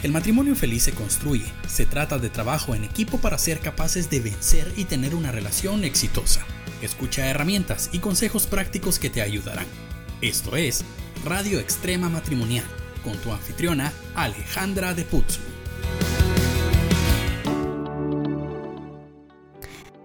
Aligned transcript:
El 0.00 0.12
matrimonio 0.12 0.54
feliz 0.54 0.84
se 0.84 0.92
construye. 0.92 1.46
Se 1.66 1.84
trata 1.84 2.18
de 2.18 2.28
trabajo 2.28 2.76
en 2.76 2.84
equipo 2.84 3.18
para 3.18 3.36
ser 3.36 3.58
capaces 3.58 4.08
de 4.08 4.20
vencer 4.20 4.72
y 4.76 4.84
tener 4.84 5.12
una 5.12 5.32
relación 5.32 5.82
exitosa. 5.82 6.46
Escucha 6.80 7.26
herramientas 7.26 7.90
y 7.92 7.98
consejos 7.98 8.46
prácticos 8.46 9.00
que 9.00 9.10
te 9.10 9.22
ayudarán. 9.22 9.66
Esto 10.20 10.54
es 10.54 10.84
Radio 11.24 11.58
Extrema 11.58 12.08
Matrimonial 12.08 12.64
con 13.02 13.16
tu 13.16 13.32
anfitriona 13.32 13.92
Alejandra 14.14 14.94
de 14.94 15.04
Putzu. 15.04 15.40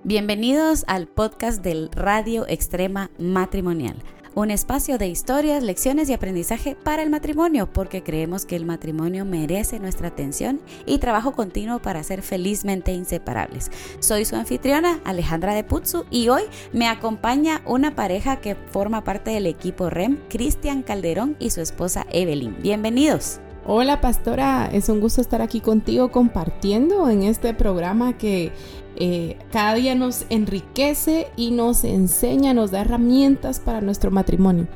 Bienvenidos 0.04 0.86
al 0.88 1.08
podcast 1.08 1.64
del 1.64 1.92
Radio 1.94 2.48
Extrema 2.48 3.12
Matrimonial 3.20 4.02
un 4.36 4.52
espacio 4.52 4.98
de 4.98 5.08
historias, 5.08 5.64
lecciones 5.64 6.10
y 6.10 6.14
aprendizaje 6.14 6.76
para 6.76 7.04
el 7.04 7.10
matrimonio, 7.10 7.72
porque 7.72 8.04
creemos 8.04 8.46
que 8.46 8.56
el 8.56 8.66
matrimonio 8.66 9.26
merece 9.26 9.80
nuestra 9.80 10.08
atención 10.10 10.62
y 10.86 10.98
trabajo 10.98 11.34
continuo 11.34 11.80
para 11.80 12.04
ser 12.04 12.22
felizmente 12.22 12.94
inseparables. 12.94 13.72
Soy 14.00 14.26
su 14.26 14.36
anfitriona 14.36 15.00
Alejandra 15.06 15.54
de 15.54 15.64
Putzu 15.64 16.06
y 16.10 16.30
hoy 16.30 16.44
me 16.72 16.88
acompaña 16.88 17.62
una 17.66 17.96
pareja 17.96 18.38
que 18.38 18.56
forma 18.56 19.04
parte 19.04 19.32
del 19.32 19.46
equipo 19.46 19.90
REM, 19.90 20.18
Cristian 20.30 20.82
Calderón 20.82 21.36
y 21.40 21.52
su 21.52 21.62
esposa 21.62 22.06
Evelyn. 22.12 22.56
Bienvenidos. 22.62 23.40
Hola 23.66 24.02
pastora, 24.02 24.70
es 24.74 24.90
un 24.90 25.00
gusto 25.00 25.22
estar 25.22 25.42
aquí 25.42 25.62
contigo 25.62 26.12
compartiendo 26.12 27.10
en 27.10 27.24
este 27.24 27.54
programa 27.54 28.18
que 28.18 28.52
eh, 28.98 29.38
cada 29.54 29.76
día 29.76 29.96
nos 29.96 30.26
enriquece 30.30 31.28
y 31.38 31.52
nos 31.52 31.86
enseña, 31.86 32.54
nos 32.54 32.72
da 32.72 32.82
herramientas 32.82 33.62
para 33.62 33.80
nuestro 33.80 34.12
matrimonio. 34.12 34.68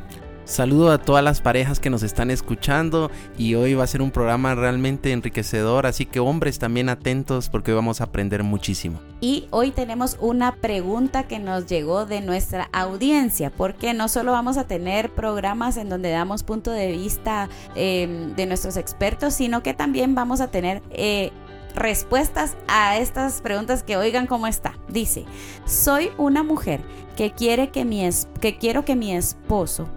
Saludo 0.47 0.93
a 0.93 0.97
todas 0.97 1.21
las 1.21 1.41
parejas 1.41 1.81
que 1.81 1.89
nos 1.89 2.03
están 2.03 2.31
escuchando 2.31 3.11
y 3.37 3.55
hoy 3.55 3.73
va 3.73 3.83
a 3.83 3.87
ser 3.87 4.01
un 4.01 4.11
programa 4.11 4.55
realmente 4.55 5.11
enriquecedor, 5.11 5.85
así 5.85 6.05
que 6.05 6.21
hombres 6.21 6.57
también 6.57 6.87
atentos 6.87 7.49
porque 7.49 7.71
hoy 7.71 7.75
vamos 7.75 7.99
a 7.99 8.05
aprender 8.05 8.43
muchísimo. 8.43 9.01
Y 9.19 9.47
hoy 9.51 9.71
tenemos 9.71 10.15
una 10.21 10.55
pregunta 10.55 11.27
que 11.27 11.39
nos 11.39 11.65
llegó 11.65 12.05
de 12.05 12.21
nuestra 12.21 12.69
audiencia, 12.71 13.51
porque 13.51 13.93
no 13.93 14.07
solo 14.07 14.31
vamos 14.31 14.55
a 14.55 14.63
tener 14.63 15.13
programas 15.13 15.75
en 15.75 15.89
donde 15.89 16.11
damos 16.11 16.43
punto 16.43 16.71
de 16.71 16.93
vista 16.93 17.49
em, 17.75 18.33
de 18.35 18.45
nuestros 18.45 18.77
expertos, 18.77 19.33
sino 19.33 19.61
que 19.61 19.73
también 19.73 20.15
vamos 20.15 20.39
a 20.39 20.47
tener... 20.47 20.81
Eh, 20.91 21.31
respuestas 21.75 22.57
a 22.67 22.97
estas 22.97 23.39
preguntas 23.41 23.83
que 23.83 23.97
oigan 23.97 24.25
cómo 24.25 24.47
está. 24.47 24.73
Dice, 24.89 25.25
soy 25.67 26.09
una 26.17 26.41
mujer 26.41 26.81
que 27.15 27.33
quiere 27.33 27.69
que 27.69 27.85
mi 27.85 28.09
que 28.41 28.57
quiero 28.57 28.83
que 28.83 28.95
mi 28.95 29.15
esposo 29.15 29.87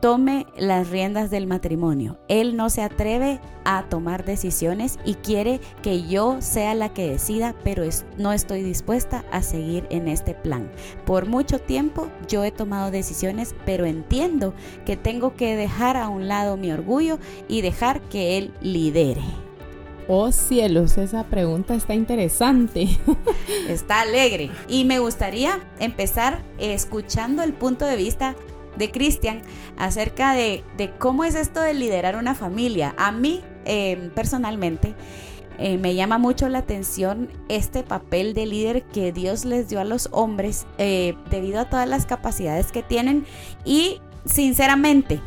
tome 0.00 0.46
las 0.56 0.90
riendas 0.90 1.30
del 1.30 1.46
matrimonio. 1.46 2.18
Él 2.28 2.56
no 2.56 2.70
se 2.70 2.82
atreve 2.82 3.40
a 3.64 3.84
tomar 3.88 4.24
decisiones 4.24 4.98
y 5.04 5.14
quiere 5.14 5.60
que 5.82 6.02
yo 6.02 6.36
sea 6.40 6.74
la 6.74 6.92
que 6.92 7.10
decida, 7.10 7.54
pero 7.64 7.84
no 8.16 8.32
estoy 8.32 8.62
dispuesta 8.62 9.24
a 9.32 9.42
seguir 9.42 9.86
en 9.90 10.08
este 10.08 10.34
plan. 10.34 10.70
Por 11.04 11.26
mucho 11.26 11.58
tiempo 11.58 12.08
yo 12.28 12.44
he 12.44 12.50
tomado 12.50 12.90
decisiones, 12.90 13.54
pero 13.64 13.86
entiendo 13.86 14.54
que 14.84 14.96
tengo 14.96 15.34
que 15.34 15.56
dejar 15.56 15.96
a 15.96 16.08
un 16.08 16.28
lado 16.28 16.56
mi 16.56 16.72
orgullo 16.72 17.18
y 17.48 17.62
dejar 17.62 18.00
que 18.02 18.38
él 18.38 18.52
lidere. 18.60 19.22
Oh 20.08 20.30
cielos, 20.30 20.98
esa 20.98 21.24
pregunta 21.24 21.74
está 21.74 21.94
interesante. 21.94 22.86
Está 23.68 24.02
alegre. 24.02 24.50
Y 24.68 24.84
me 24.84 25.00
gustaría 25.00 25.58
empezar 25.80 26.44
escuchando 26.58 27.42
el 27.42 27.52
punto 27.52 27.84
de 27.86 27.96
vista 27.96 28.36
de 28.76 28.90
Cristian 28.90 29.42
acerca 29.76 30.32
de, 30.32 30.64
cómo 30.98 31.24
es 31.24 31.34
esto 31.34 31.60
de 31.60 31.74
liderar 31.74 32.16
una 32.16 32.34
familia. 32.34 32.94
A 32.98 33.12
mí, 33.12 33.42
em, 33.64 34.10
personalmente, 34.10 34.94
eh, 35.58 35.78
me 35.78 35.94
llama 35.94 36.18
mucho 36.18 36.48
la 36.48 36.58
atención 36.58 37.30
este 37.48 37.82
papel 37.82 38.34
de 38.34 38.46
líder 38.46 38.82
que 38.84 39.12
Dios 39.12 39.44
les 39.44 39.68
dio 39.68 39.80
a 39.80 39.84
los 39.84 40.08
hombres 40.12 40.66
eh, 40.76 41.16
debido 41.30 41.60
a 41.60 41.70
todas 41.70 41.88
las 41.88 42.04
capacidades 42.04 42.72
que 42.72 42.82
tienen 42.82 43.24
y 43.64 44.00
sinceramente, 44.26 45.20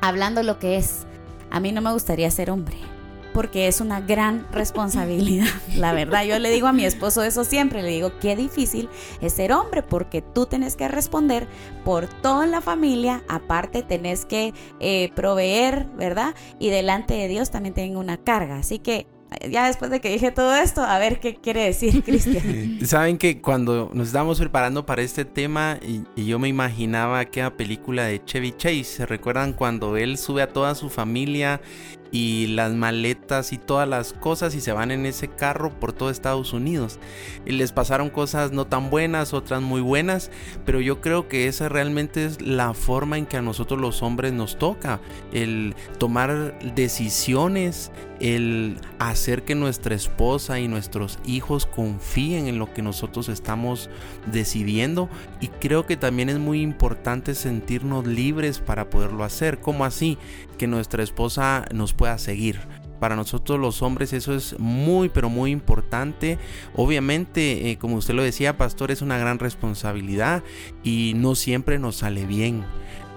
hablando 0.00 0.44
lo 0.44 0.60
que 0.60 0.76
es, 0.76 1.06
a 1.50 1.58
mí 1.58 1.72
no 1.72 1.80
me 1.80 1.92
gustaría 1.92 2.30
ser 2.30 2.50
hombre 2.50 2.87
porque 3.32 3.68
es 3.68 3.80
una 3.80 4.00
gran 4.00 4.46
responsabilidad. 4.52 5.46
La 5.76 5.92
verdad, 5.92 6.24
yo 6.24 6.38
le 6.38 6.50
digo 6.50 6.66
a 6.66 6.72
mi 6.72 6.84
esposo 6.84 7.22
eso 7.22 7.44
siempre, 7.44 7.82
le 7.82 7.90
digo, 7.90 8.12
qué 8.20 8.36
difícil 8.36 8.88
es 9.20 9.34
ser 9.34 9.52
hombre 9.52 9.82
porque 9.82 10.22
tú 10.22 10.46
tienes 10.46 10.76
que 10.76 10.88
responder 10.88 11.46
por 11.84 12.06
toda 12.06 12.46
la 12.46 12.60
familia, 12.60 13.22
aparte 13.28 13.82
tenés 13.82 14.24
que 14.24 14.54
eh, 14.80 15.10
proveer, 15.14 15.86
¿verdad? 15.96 16.34
Y 16.58 16.70
delante 16.70 17.14
de 17.14 17.28
Dios 17.28 17.50
también 17.50 17.74
tengo 17.74 18.00
una 18.00 18.16
carga. 18.16 18.56
Así 18.56 18.78
que 18.78 19.06
ya 19.50 19.66
después 19.66 19.90
de 19.90 20.00
que 20.00 20.10
dije 20.10 20.30
todo 20.30 20.54
esto, 20.56 20.82
a 20.82 20.98
ver 20.98 21.20
qué 21.20 21.34
quiere 21.36 21.64
decir 21.64 22.02
Cristian. 22.04 22.78
Saben 22.86 23.18
que 23.18 23.40
cuando 23.40 23.90
nos 23.92 24.08
estábamos 24.08 24.38
preparando 24.38 24.86
para 24.86 25.02
este 25.02 25.24
tema 25.24 25.78
y, 25.86 26.02
y, 26.20 26.26
yo 26.26 26.38
me 26.38 26.48
imaginaba 26.48 27.20
aquella 27.20 27.56
película 27.56 28.04
de 28.04 28.24
Chevy 28.24 28.52
Chase, 28.52 28.84
¿se 28.84 29.06
recuerdan 29.06 29.52
cuando 29.52 29.96
él 29.96 30.16
sube 30.18 30.42
a 30.42 30.52
toda 30.52 30.74
su 30.74 30.88
familia 30.88 31.60
y 32.10 32.48
las 32.48 32.72
maletas 32.72 33.52
y 33.52 33.58
todas 33.58 33.88
las 33.88 34.12
cosas 34.12 34.54
y 34.54 34.60
se 34.60 34.72
van 34.72 34.90
en 34.90 35.06
ese 35.06 35.28
carro 35.28 35.70
por 35.78 35.92
todo 35.92 36.10
Estados 36.10 36.52
Unidos. 36.52 36.98
Y 37.44 37.52
les 37.52 37.72
pasaron 37.72 38.10
cosas 38.10 38.52
no 38.52 38.66
tan 38.66 38.90
buenas, 38.90 39.34
otras 39.34 39.62
muy 39.62 39.80
buenas, 39.80 40.30
pero 40.64 40.80
yo 40.80 41.00
creo 41.00 41.28
que 41.28 41.48
esa 41.48 41.68
realmente 41.68 42.24
es 42.24 42.40
la 42.40 42.74
forma 42.74 43.18
en 43.18 43.26
que 43.26 43.36
a 43.36 43.42
nosotros 43.42 43.80
los 43.80 44.02
hombres 44.02 44.32
nos 44.32 44.58
toca, 44.58 45.00
el 45.32 45.74
tomar 45.98 46.58
decisiones, 46.74 47.90
el 48.20 48.76
hacer 48.98 49.44
que 49.44 49.54
nuestra 49.54 49.94
esposa 49.94 50.60
y 50.60 50.68
nuestros 50.68 51.18
hijos 51.24 51.66
confíen 51.66 52.48
en 52.48 52.58
lo 52.58 52.72
que 52.72 52.82
nosotros 52.82 53.28
estamos 53.28 53.90
decidiendo 54.30 55.08
y 55.40 55.48
creo 55.48 55.86
que 55.86 55.96
también 55.96 56.28
es 56.28 56.38
muy 56.38 56.60
importante 56.62 57.34
sentirnos 57.34 58.06
libres 58.06 58.58
para 58.60 58.90
poderlo 58.90 59.24
hacer. 59.24 59.60
¿Cómo 59.60 59.84
así? 59.84 60.18
Que 60.56 60.66
nuestra 60.66 61.02
esposa 61.02 61.64
nos 61.72 61.92
pueda 61.92 62.18
seguir. 62.18 62.60
Para 63.00 63.14
nosotros 63.14 63.60
los 63.60 63.82
hombres 63.82 64.12
eso 64.12 64.34
es 64.34 64.58
muy 64.58 65.08
pero 65.08 65.28
muy 65.28 65.50
importante. 65.50 66.38
Obviamente, 66.74 67.70
eh, 67.70 67.78
como 67.78 67.96
usted 67.96 68.14
lo 68.14 68.22
decía, 68.22 68.56
pastor, 68.56 68.90
es 68.90 69.02
una 69.02 69.18
gran 69.18 69.38
responsabilidad 69.38 70.42
y 70.82 71.12
no 71.14 71.34
siempre 71.34 71.78
nos 71.78 71.96
sale 71.96 72.26
bien. 72.26 72.64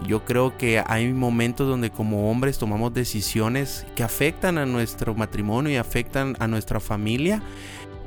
Yo 0.08 0.26
creo 0.26 0.58
que 0.58 0.84
hay 0.86 1.14
momentos 1.14 1.68
donde 1.68 1.92
como 1.92 2.32
hombres 2.32 2.58
tomamos 2.58 2.94
decisiones 2.94 3.86
que 3.96 4.04
afectan 4.04 4.58
a 4.58 4.66
nuestro 4.66 5.14
matrimonio 5.14 5.72
y 5.72 5.76
afectan 5.76 6.36
a 6.40 6.48
nuestra 6.48 6.80
familia, 6.80 7.42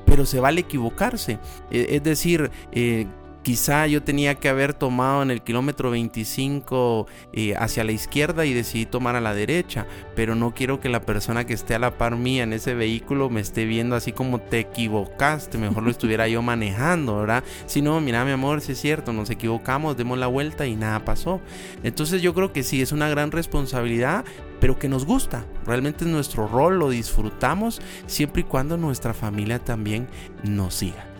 pero 0.05 0.27
se 0.27 0.41
vale 0.41 0.63
equivocarse. 0.63 1.39
E, 1.71 1.87
es 1.91 2.03
decir, 2.03 2.51
eh, 2.73 3.07
Quizá 3.45 3.87
yo 3.87 4.03
tenía 4.03 4.37
que 4.37 4.49
haber 4.49 4.73
tomado 4.73 5.23
en 5.23 5.31
el 5.31 5.43
kilómetro 5.43 5.91
25 5.91 7.07
eh, 7.35 7.55
hacia 7.55 7.85
la 7.85 7.93
izquierda 7.93 8.47
y 8.47 8.55
decidí 8.55 8.87
tomar 8.87 9.17
a 9.17 9.21
la 9.21 9.35
derecha, 9.35 9.87
pero 10.17 10.35
no 10.35 10.55
quiero 10.55 10.81
que 10.81 10.89
la 10.89 11.03
persona 11.03 11.45
que 11.45 11.53
esté 11.53 11.75
a 11.75 11.79
la 11.79 11.99
par 11.99 12.17
mía 12.17 12.45
en 12.45 12.55
ese 12.55 12.73
vehículo 12.73 13.29
me 13.29 13.43
esté 13.43 13.67
viendo 13.67 13.97
así 13.97 14.13
como 14.13 14.41
te 14.41 14.61
equivocaste, 14.61 15.59
mejor 15.59 15.83
lo 15.83 15.91
estuviera 15.91 16.27
yo 16.27 16.41
manejando, 16.41 17.19
¿verdad? 17.19 17.45
Si 17.67 17.83
no, 17.83 18.01
mira 18.01 18.25
mi 18.25 18.31
amor, 18.31 18.63
si 18.63 18.73
es 18.73 18.81
cierto, 18.81 19.13
nos 19.13 19.29
equivocamos, 19.29 19.99
demos 19.99 20.17
la 20.17 20.27
vuelta 20.27 20.67
y 20.67 20.75
nada 20.75 21.05
pasó. 21.05 21.43
Entonces 21.83 22.23
yo 22.23 22.33
creo 22.33 22.51
que 22.51 22.63
sí, 22.63 22.81
es 22.81 22.93
una 22.93 23.11
gran 23.11 23.31
responsabilidad, 23.31 24.25
pero 24.59 24.79
que 24.79 24.89
nos 24.89 25.05
gusta. 25.05 25.45
Realmente 25.67 26.07
es 26.07 26.11
nuestro 26.11 26.49
rol, 26.49 26.79
lo 26.79 26.89
disfrutamos 26.89 27.83
siempre 28.07 28.41
y 28.41 28.45
cuando 28.45 28.79
nuestra 28.79 29.13
familia 29.13 29.59
también 29.59 30.09
nos 30.45 30.77
siga 30.77 31.14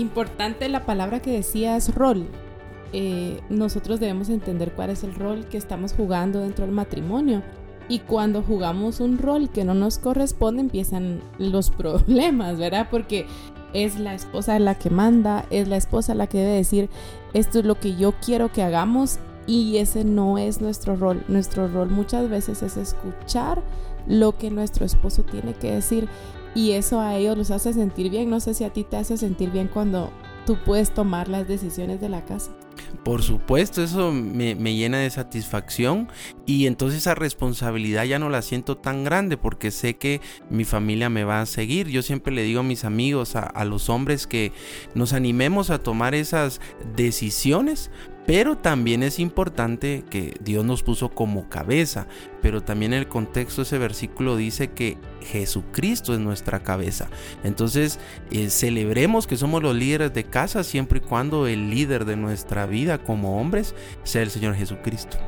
importante 0.00 0.68
la 0.68 0.84
palabra 0.84 1.20
que 1.20 1.32
decía 1.32 1.76
es 1.76 1.94
rol. 1.94 2.26
Eh, 2.92 3.40
nosotros 3.48 4.00
debemos 4.00 4.28
entender 4.28 4.72
cuál 4.72 4.90
es 4.90 5.04
el 5.04 5.14
rol 5.14 5.46
que 5.46 5.58
estamos 5.58 5.92
jugando 5.92 6.40
dentro 6.40 6.64
del 6.64 6.74
matrimonio. 6.74 7.42
Y 7.88 8.00
cuando 8.00 8.42
jugamos 8.42 9.00
un 9.00 9.18
rol 9.18 9.48
que 9.48 9.64
no 9.64 9.74
nos 9.74 9.98
corresponde, 9.98 10.62
empiezan 10.62 11.20
los 11.38 11.70
problemas, 11.76 12.58
¿verdad? 12.58 12.88
Porque 12.90 13.26
es 13.72 13.98
la 13.98 14.14
esposa 14.14 14.58
la 14.58 14.76
que 14.76 14.90
manda, 14.90 15.44
es 15.50 15.68
la 15.68 15.76
esposa 15.76 16.14
la 16.14 16.26
que 16.26 16.38
debe 16.38 16.56
decir, 16.56 16.88
esto 17.34 17.58
es 17.58 17.64
lo 17.64 17.78
que 17.78 17.96
yo 17.96 18.12
quiero 18.24 18.50
que 18.50 18.62
hagamos 18.62 19.18
y 19.46 19.76
ese 19.76 20.04
no 20.04 20.38
es 20.38 20.60
nuestro 20.60 20.96
rol. 20.96 21.22
Nuestro 21.28 21.68
rol 21.68 21.90
muchas 21.90 22.28
veces 22.28 22.62
es 22.62 22.76
escuchar 22.76 23.62
lo 24.06 24.36
que 24.36 24.50
nuestro 24.50 24.84
esposo 24.84 25.22
tiene 25.22 25.54
que 25.54 25.72
decir 25.72 26.08
y 26.56 26.72
eso 26.72 27.00
a 27.00 27.16
ellos 27.16 27.36
los 27.36 27.50
hace 27.50 27.74
sentir 27.74 28.10
bien. 28.10 28.30
No 28.30 28.40
sé 28.40 28.54
si 28.54 28.64
a 28.64 28.72
ti 28.72 28.82
te 28.82 28.96
hace 28.96 29.18
sentir 29.18 29.50
bien 29.50 29.68
cuando 29.68 30.10
tú 30.46 30.56
puedes 30.64 30.92
tomar 30.92 31.28
las 31.28 31.46
decisiones 31.46 32.00
de 32.00 32.08
la 32.08 32.24
casa. 32.24 32.50
Por 33.04 33.22
supuesto, 33.22 33.82
eso 33.82 34.10
me, 34.10 34.54
llena 34.54 34.98
de 34.98 35.10
satisfacción 35.10 36.08
y 36.46 36.66
entonces 36.66 37.00
esa 37.00 37.14
responsabilidad 37.14 38.04
ya 38.04 38.18
no 38.18 38.30
la 38.30 38.42
siento 38.42 38.76
tan 38.78 39.04
grande 39.04 39.36
porque 39.36 39.70
sé 39.70 39.96
que 39.96 40.20
mi 40.50 40.64
familia 40.64 41.10
me 41.10 41.24
va 41.24 41.42
a 41.42 41.46
seguir. 41.46 41.88
Yo 41.88 42.02
siempre 42.02 42.32
le 42.32 42.42
digo 42.42 42.60
a 42.60 42.64
mis 42.64 42.84
amigos, 42.84 43.36
a 43.36 43.64
los 43.64 43.88
hombres 43.90 44.26
que 44.26 44.52
nos 44.94 45.12
animemos 45.12 45.70
a 45.70 45.82
tomar 45.82 46.14
esas 46.14 46.60
decisiones 46.96 47.90
Pero 48.26 48.58
también 48.58 49.04
es 49.04 49.20
importante 49.20 50.04
que 50.10 50.34
Dios 50.40 50.64
nos 50.64 50.82
puso 50.82 51.10
como 51.10 51.48
cabeza, 51.48 52.06
pero 52.42 52.60
también 52.60 52.92
el 52.92 53.06
contexto 53.06 53.62
de 53.62 53.66
ese 53.66 53.78
versículo 53.78 54.36
dice 54.36 54.72
que 54.72 54.98
Jesucristo 55.22 56.12
es 56.12 56.18
nuestra 56.18 56.60
cabeza. 56.60 57.08
Entonces, 57.44 58.00
eh, 58.32 58.50
celebremos 58.50 59.28
que 59.28 59.36
somos 59.36 59.62
los 59.62 59.76
líderes 59.76 60.12
de 60.12 60.24
casa 60.24 60.64
siempre 60.64 60.98
y 60.98 61.02
cuando 61.08 61.46
el 61.46 61.70
líder 61.70 62.04
de 62.04 62.16
nuestra 62.16 62.66
vida 62.66 62.98
como 62.98 63.40
hombres 63.40 63.74
sea 64.02 64.22
el 64.22 64.30
Señor 64.30 64.56
Jesucristo. 64.56 65.18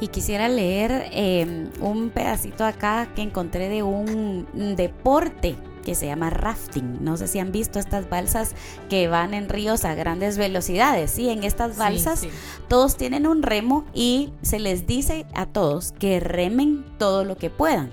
Y 0.00 0.08
quisiera 0.08 0.48
leer 0.48 1.08
em, 1.12 1.70
un 1.80 2.10
pedacito 2.10 2.64
acá 2.64 3.08
que 3.14 3.22
encontré 3.22 3.70
de 3.70 3.82
un 3.82 4.46
deporte 4.76 5.56
que 5.84 5.94
se 5.94 6.06
llama 6.06 6.30
rafting. 6.30 7.04
No 7.04 7.16
sé 7.16 7.28
si 7.28 7.38
han 7.38 7.52
visto 7.52 7.78
estas 7.78 8.08
balsas 8.08 8.54
que 8.88 9.08
van 9.08 9.34
en 9.34 9.48
ríos 9.48 9.84
a 9.84 9.94
grandes 9.94 10.38
velocidades. 10.38 11.10
Sí, 11.10 11.28
en 11.28 11.44
estas 11.44 11.76
balsas 11.76 12.26
todos 12.68 12.96
tienen 12.96 13.26
un 13.26 13.42
remo 13.42 13.84
y 13.94 14.32
se 14.42 14.58
les 14.58 14.86
dice 14.86 15.26
a 15.34 15.46
todos 15.46 15.92
que 15.92 16.20
remen 16.20 16.84
todo 16.98 17.24
lo 17.24 17.36
que 17.36 17.50
puedan. 17.50 17.90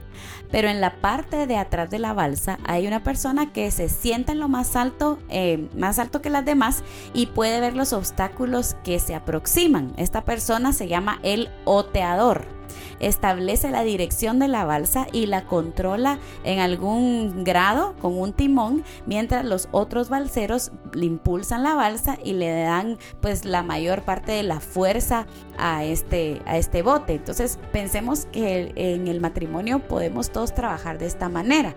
Pero 0.52 0.68
en 0.68 0.82
la 0.82 1.00
parte 1.00 1.48
de 1.48 1.58
atrás 1.58 1.90
de 1.90 2.00
la 2.00 2.14
balsa 2.14 2.60
hay 2.66 2.86
una 2.86 3.04
persona 3.04 3.54
que 3.54 3.72
se 3.72 3.88
sienta 3.88 4.34
en 4.34 4.40
lo 4.40 4.50
más 4.50 4.76
alto, 4.76 5.18
eh, 5.30 5.70
más 5.78 5.98
alto 5.98 6.22
que 6.22 6.30
las 6.30 6.46
demás 6.46 6.84
y 7.14 7.28
puede 7.28 7.62
ver 7.62 7.76
los 7.76 7.94
obstáculos 7.94 8.76
que 8.84 9.00
se 9.00 9.16
aproximan. 9.16 9.94
Esta 9.98 10.26
persona 10.26 10.74
se 10.74 10.88
llama 10.88 11.20
el 11.24 11.50
oteador 11.64 12.61
establece 13.00 13.72
la 13.72 13.84
dirección 13.84 14.40
de 14.40 14.48
la 14.48 14.66
balsa 14.66 15.08
y 15.12 15.26
la 15.26 15.46
controla 15.46 16.20
en 16.44 16.60
algún 16.60 17.44
grado 17.44 17.96
con 18.02 18.18
un 18.18 18.34
timón, 18.34 18.84
mientras 19.06 19.46
los 19.46 19.68
otros 19.72 20.10
balseros 20.10 20.72
le 20.94 21.06
impulsan 21.06 21.64
la 21.64 21.76
balsa 21.76 22.18
y 22.24 22.34
le 22.34 22.64
dan 22.64 22.98
pues 23.22 23.46
la 23.46 23.64
mayor 23.64 24.04
parte 24.04 24.32
de 24.32 24.44
la 24.44 24.60
fuerza 24.60 25.26
a 25.62 25.86
este, 25.86 26.42
a 26.46 26.58
este 26.58 26.82
bote. 26.82 27.14
Entonces 27.14 27.60
pensemos 27.72 28.26
que 28.32 28.74
en 28.76 29.08
el 29.08 29.22
matrimonio 29.22 29.80
podemos 29.80 30.32
todos 30.32 30.54
trabajar 30.54 30.98
de 30.98 31.06
esta 31.06 31.30
manera. 31.30 31.76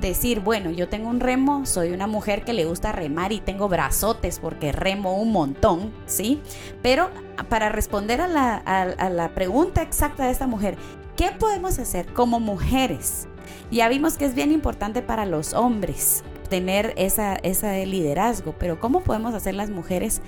Decir, 0.00 0.40
bueno, 0.40 0.70
yo 0.70 0.88
tengo 0.88 1.08
un 1.08 1.20
remo, 1.20 1.66
soy 1.66 1.92
una 1.92 2.06
mujer 2.06 2.44
que 2.44 2.52
le 2.52 2.64
gusta 2.64 2.92
remar 2.92 3.32
y 3.32 3.40
tengo 3.40 3.68
brazotes 3.68 4.40
porque 4.40 4.72
remo 4.72 5.20
un 5.20 5.32
montón, 5.32 5.92
¿sí? 6.06 6.40
Pero 6.82 7.10
para 7.48 7.68
responder 7.68 8.20
a 8.20 8.28
la, 8.28 8.56
a 8.56 9.10
la 9.10 9.34
pregunta 9.34 9.82
exacta 9.82 10.24
de 10.24 10.32
esta 10.32 10.46
mujer, 10.46 10.76
¿qué 11.16 11.30
podemos 11.38 11.78
hacer 11.78 12.12
como 12.12 12.40
mujeres? 12.40 13.28
Ya 13.70 13.88
vimos 13.88 14.16
que 14.16 14.24
es 14.24 14.34
bien 14.34 14.50
importante 14.50 15.02
para 15.02 15.26
los 15.26 15.52
hombres 15.52 16.24
tener 16.46 16.94
esa, 16.96 17.36
ese 17.36 17.84
liderazgo, 17.86 18.54
pero 18.58 18.80
¿cómo 18.80 19.02
podemos 19.02 19.34
hacer 19.34 19.54
las 19.54 19.70
mujeres 19.70 20.22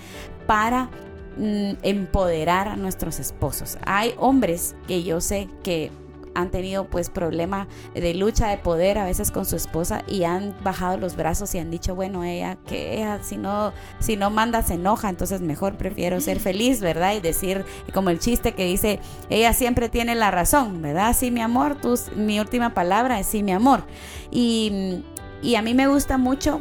para 0.46 0.90
empoderar 1.36 2.68
a 2.68 2.76
nuestros 2.76 3.18
esposos? 3.18 3.78
Hay 3.84 4.14
hombres 4.18 4.74
que 4.86 5.02
yo 5.02 5.20
sé 5.20 5.48
que 5.62 5.90
han 6.38 6.50
tenido 6.50 6.84
pues 6.84 7.10
problema 7.10 7.66
de 7.94 8.14
lucha 8.14 8.48
de 8.48 8.58
poder 8.58 8.98
a 8.98 9.04
veces 9.04 9.32
con 9.32 9.44
su 9.44 9.56
esposa 9.56 10.04
y 10.06 10.22
han 10.22 10.54
bajado 10.62 10.96
los 10.96 11.16
brazos 11.16 11.52
y 11.54 11.58
han 11.58 11.70
dicho, 11.70 11.96
bueno, 11.96 12.22
ella 12.22 12.56
que 12.66 12.94
ella 12.94 13.18
si 13.22 13.36
no 13.36 13.72
si 13.98 14.16
no 14.16 14.30
manda 14.30 14.62
se 14.62 14.74
enoja, 14.74 15.08
entonces 15.08 15.40
mejor 15.40 15.76
prefiero 15.76 16.20
ser 16.20 16.38
feliz, 16.38 16.80
¿verdad? 16.80 17.14
Y 17.16 17.20
decir 17.20 17.64
como 17.92 18.10
el 18.10 18.20
chiste 18.20 18.52
que 18.52 18.64
dice, 18.64 19.00
ella 19.30 19.52
siempre 19.52 19.88
tiene 19.88 20.14
la 20.14 20.30
razón, 20.30 20.80
¿verdad? 20.80 21.14
Sí, 21.18 21.32
mi 21.32 21.40
amor, 21.40 21.74
tú, 21.74 21.98
mi 22.14 22.38
última 22.38 22.72
palabra 22.72 23.18
es 23.18 23.26
sí, 23.26 23.42
mi 23.42 23.52
amor. 23.52 23.82
Y, 24.30 25.02
y 25.42 25.56
a 25.56 25.62
mí 25.62 25.74
me 25.74 25.88
gusta 25.88 26.18
mucho 26.18 26.60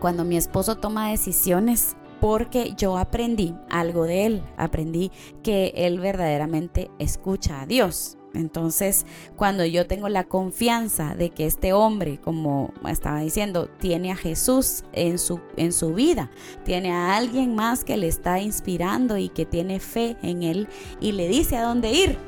cuando 0.00 0.24
mi 0.24 0.36
esposo 0.36 0.76
toma 0.76 1.10
decisiones 1.10 1.96
porque 2.20 2.74
yo 2.76 2.98
aprendí 2.98 3.54
algo 3.70 4.04
de 4.04 4.26
él, 4.26 4.42
aprendí 4.56 5.10
que 5.42 5.72
él 5.76 6.00
verdaderamente 6.00 6.90
escucha 6.98 7.62
a 7.62 7.66
Dios. 7.66 8.18
Entonces, 8.34 9.06
cuando 9.36 9.64
yo 9.64 9.86
tengo 9.86 10.08
la 10.08 10.24
confianza 10.24 11.14
de 11.14 11.30
que 11.30 11.46
este 11.46 11.72
hombre, 11.72 12.18
como 12.18 12.72
estaba 12.88 13.20
diciendo, 13.20 13.68
tiene 13.78 14.12
a 14.12 14.16
Jesús 14.16 14.84
en 14.92 15.18
su, 15.18 15.40
en 15.56 15.72
su 15.72 15.94
vida, 15.94 16.30
tiene 16.64 16.92
a 16.92 17.16
alguien 17.16 17.54
más 17.54 17.84
que 17.84 17.96
le 17.96 18.06
está 18.06 18.40
inspirando 18.40 19.16
y 19.16 19.28
que 19.28 19.46
tiene 19.46 19.80
fe 19.80 20.16
en 20.22 20.42
él 20.42 20.68
y 21.00 21.12
le 21.12 21.28
dice 21.28 21.56
a 21.56 21.62
dónde 21.62 21.92
ir. 21.92 22.18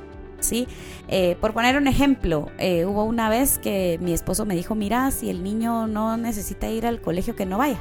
¿Sí? 0.41 0.67
Eh, 1.09 1.37
por 1.39 1.53
poner 1.53 1.77
un 1.77 1.87
ejemplo, 1.87 2.49
eh, 2.57 2.87
hubo 2.87 3.05
una 3.05 3.29
vez 3.29 3.59
que 3.59 3.99
mi 4.01 4.15
esposo 4.15 4.47
me 4.47 4.57
dijo, 4.57 4.75
mira, 4.75 5.11
si 5.11 5.29
el 5.29 5.43
niño 5.43 5.87
no 5.87 6.17
necesita 6.17 6.71
ir 6.71 6.87
al 6.87 7.03
colegio, 7.03 7.37
que 7.37 7.45
no 7.45 7.59
vaya. 7.59 7.79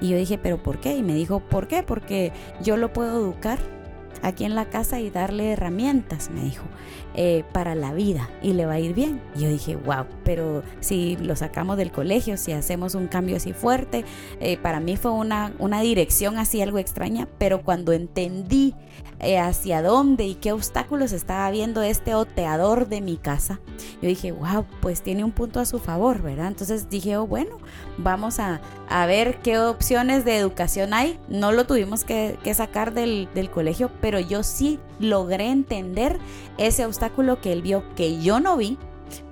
Y 0.00 0.08
yo 0.08 0.16
dije, 0.16 0.38
pero 0.38 0.62
¿por 0.62 0.80
qué? 0.80 0.96
Y 0.96 1.02
me 1.02 1.14
dijo, 1.14 1.40
¿por 1.40 1.68
qué? 1.68 1.82
Porque 1.82 2.32
yo 2.62 2.76
lo 2.76 2.92
puedo 2.92 3.18
educar 3.18 3.58
aquí 4.22 4.44
en 4.44 4.54
la 4.54 4.66
casa 4.66 5.00
y 5.00 5.10
darle 5.10 5.52
herramientas, 5.52 6.30
me 6.30 6.42
dijo. 6.42 6.64
Eh, 7.16 7.42
para 7.52 7.74
la 7.74 7.92
vida 7.92 8.30
y 8.40 8.52
le 8.52 8.66
va 8.66 8.74
a 8.74 8.78
ir 8.78 8.94
bien. 8.94 9.20
yo 9.34 9.48
dije, 9.48 9.74
wow, 9.74 10.06
pero 10.22 10.62
si 10.78 11.16
lo 11.16 11.34
sacamos 11.34 11.76
del 11.76 11.90
colegio, 11.90 12.36
si 12.36 12.52
hacemos 12.52 12.94
un 12.94 13.08
cambio 13.08 13.36
así 13.36 13.52
fuerte, 13.52 14.04
eh, 14.38 14.56
para 14.58 14.78
mí 14.78 14.96
fue 14.96 15.10
una, 15.10 15.52
una 15.58 15.80
dirección 15.80 16.38
así 16.38 16.62
algo 16.62 16.78
extraña, 16.78 17.26
pero 17.36 17.62
cuando 17.62 17.92
entendí 17.92 18.76
eh, 19.18 19.38
hacia 19.38 19.82
dónde 19.82 20.24
y 20.24 20.36
qué 20.36 20.52
obstáculos 20.52 21.10
estaba 21.10 21.50
viendo 21.50 21.82
este 21.82 22.14
oteador 22.14 22.86
de 22.86 23.00
mi 23.00 23.16
casa, 23.16 23.58
yo 24.00 24.08
dije, 24.08 24.30
wow, 24.30 24.64
pues 24.80 25.02
tiene 25.02 25.24
un 25.24 25.32
punto 25.32 25.58
a 25.58 25.64
su 25.64 25.80
favor, 25.80 26.22
¿verdad? 26.22 26.46
Entonces 26.46 26.88
dije, 26.90 27.16
oh, 27.16 27.26
bueno, 27.26 27.58
vamos 27.98 28.38
a, 28.38 28.60
a 28.88 29.06
ver 29.06 29.38
qué 29.42 29.58
opciones 29.58 30.24
de 30.24 30.36
educación 30.36 30.94
hay. 30.94 31.18
No 31.28 31.50
lo 31.50 31.66
tuvimos 31.66 32.04
que, 32.04 32.38
sacar 32.54 32.94
del, 32.94 33.28
del 33.34 33.50
colegio, 33.50 33.90
pero 34.00 34.20
yo 34.20 34.42
sí 34.42 34.78
logré 35.00 35.50
entender 35.50 36.18
ese 36.58 36.84
obstáculo 36.84 36.99
que 37.40 37.52
él 37.52 37.62
vio 37.62 37.82
que 37.94 38.20
yo 38.20 38.40
no 38.40 38.56
vi 38.56 38.78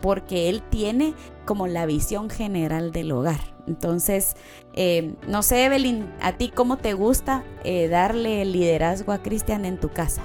porque 0.01 0.49
él 0.49 0.63
tiene 0.71 1.15
como 1.45 1.67
la 1.67 1.87
visión 1.87 2.31
general 2.31 2.93
del 2.93 3.13
hogar. 3.13 3.41
Entonces, 3.67 4.35
eh, 4.75 5.15
no 5.29 5.43
sé, 5.43 5.65
Evelyn, 5.65 6.11
¿a 6.21 6.33
ti 6.33 6.51
cómo 6.55 6.79
te 6.79 6.95
gusta 6.95 7.45
eh, 7.65 7.89
darle 7.89 8.45
liderazgo 8.45 9.13
a 9.13 9.19
Cristian 9.19 9.65
en 9.65 9.79
tu 9.79 9.91
casa? 9.91 10.23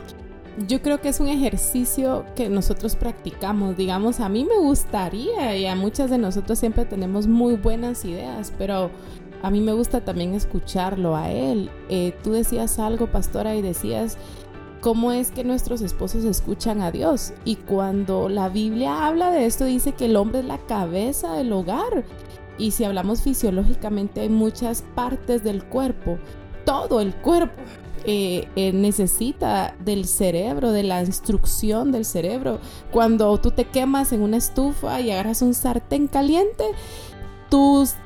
Yo 0.67 0.81
creo 0.81 1.01
que 1.01 1.09
es 1.09 1.19
un 1.19 1.27
ejercicio 1.27 2.25
que 2.35 2.47
nosotros 2.47 2.95
practicamos. 2.95 3.75
Digamos, 3.75 4.19
a 4.19 4.29
mí 4.29 4.45
me 4.45 4.57
gustaría 4.57 5.55
y 5.57 5.65
a 5.65 5.75
muchas 5.75 6.09
de 6.09 6.19
nosotros 6.19 6.59
siempre 6.59 6.85
tenemos 6.85 7.27
muy 7.27 7.55
buenas 7.55 8.05
ideas, 8.05 8.53
pero 8.57 8.91
a 9.41 9.49
mí 9.49 9.59
me 9.59 9.73
gusta 9.73 10.05
también 10.05 10.33
escucharlo 10.35 11.15
a 11.15 11.31
él. 11.31 11.69
Eh, 11.89 12.15
tú 12.23 12.31
decías 12.31 12.79
algo, 12.79 13.07
pastora, 13.07 13.55
y 13.55 13.61
decías 13.61 14.17
cómo 14.83 15.13
es 15.13 15.31
que 15.31 15.45
nuestros 15.45 15.81
esposos 15.81 16.25
escuchan 16.25 16.81
a 16.81 16.91
Dios. 16.91 17.31
Y 17.45 17.55
cuando 17.55 18.27
la 18.27 18.49
Biblia 18.49 19.07
habla 19.07 19.31
de 19.31 19.45
esto, 19.45 19.63
dice 19.63 19.93
que 19.93 20.05
el 20.05 20.17
hombre 20.17 20.39
es 20.39 20.45
la 20.45 20.57
cabeza 20.57 21.33
del 21.35 21.53
hogar. 21.53 22.03
Y 22.57 22.71
si 22.71 22.83
hablamos 22.83 23.21
fisiológicamente, 23.21 24.19
hay 24.19 24.29
muchas 24.29 24.83
partes 24.93 25.41
del 25.41 25.63
cuerpo, 25.63 26.19
todo 26.65 26.99
el 26.99 27.15
cuerpo. 27.15 27.61
Eh, 28.05 28.49
eh, 28.57 28.73
necesita 28.73 29.77
del 29.79 30.05
cerebro, 30.05 30.73
de 30.73 30.83
la 30.83 31.01
instrucción 31.01 31.93
del 31.93 32.03
cerebro. 32.03 32.59
Cuando 32.91 33.37
tú 33.37 33.51
te 33.51 33.63
quemas 33.63 34.11
en 34.11 34.21
una 34.21 34.35
estufa 34.35 34.99
y 34.99 35.11
agarras 35.11 35.41
un 35.41 35.53
sartén 35.53 36.07
caliente, 36.07 36.65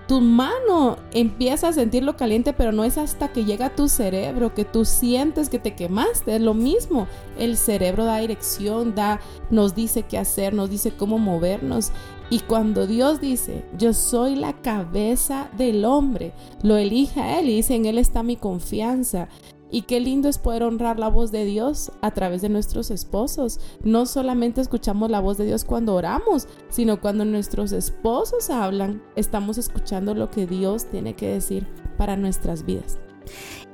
tu 0.07 0.19
mano 0.19 0.97
empieza 1.13 1.69
a 1.69 1.73
sentir 1.73 2.03
lo 2.03 2.17
caliente, 2.17 2.51
pero 2.51 2.73
no 2.73 2.83
es 2.83 2.97
hasta 2.97 3.31
que 3.31 3.45
llega 3.45 3.67
a 3.67 3.75
tu 3.75 3.87
cerebro 3.87 4.53
que 4.53 4.65
tú 4.65 4.83
sientes 4.83 5.47
que 5.47 5.57
te 5.57 5.73
quemaste. 5.73 6.35
Es 6.35 6.41
lo 6.41 6.53
mismo. 6.53 7.07
El 7.37 7.55
cerebro 7.55 8.03
da 8.03 8.17
dirección, 8.17 8.93
da, 8.93 9.21
nos 9.49 9.73
dice 9.73 10.03
qué 10.03 10.17
hacer, 10.17 10.53
nos 10.53 10.69
dice 10.69 10.91
cómo 10.97 11.17
movernos. 11.17 11.91
Y 12.29 12.39
cuando 12.39 12.87
Dios 12.87 13.21
dice, 13.21 13.63
yo 13.77 13.93
soy 13.93 14.35
la 14.35 14.51
cabeza 14.51 15.49
del 15.57 15.85
hombre, 15.85 16.33
lo 16.61 16.75
elige 16.75 17.21
a 17.21 17.39
Él 17.39 17.47
y 17.49 17.55
dice, 17.55 17.75
en 17.75 17.85
Él 17.85 17.97
está 17.97 18.23
mi 18.23 18.35
confianza. 18.35 19.29
Y 19.69 19.81
qué 19.81 19.99
lindo 19.99 20.29
es 20.29 20.37
poder 20.37 20.63
honrar 20.63 20.97
la 20.97 21.09
voz 21.09 21.31
de 21.31 21.43
Dios 21.45 21.91
a 22.01 22.11
través 22.11 22.41
de 22.41 22.49
nuestros 22.49 22.89
esposos. 22.89 23.59
No 23.83 24.05
solamente 24.05 24.61
escuchamos 24.61 25.11
la 25.11 25.19
voz 25.19 25.37
de 25.37 25.45
Dios 25.45 25.65
cuando 25.65 25.95
oramos, 25.95 26.47
sino 26.69 27.01
cuando 27.01 27.25
nuestros 27.25 27.71
esposos 27.73 28.49
hablan, 28.49 29.01
estamos 29.15 29.57
escuchando 29.57 30.13
lo 30.13 30.31
que 30.31 30.47
Dios 30.47 30.85
tiene 30.85 31.15
que 31.15 31.27
decir 31.27 31.67
para 31.97 32.15
nuestras 32.15 32.65
vidas. 32.65 32.97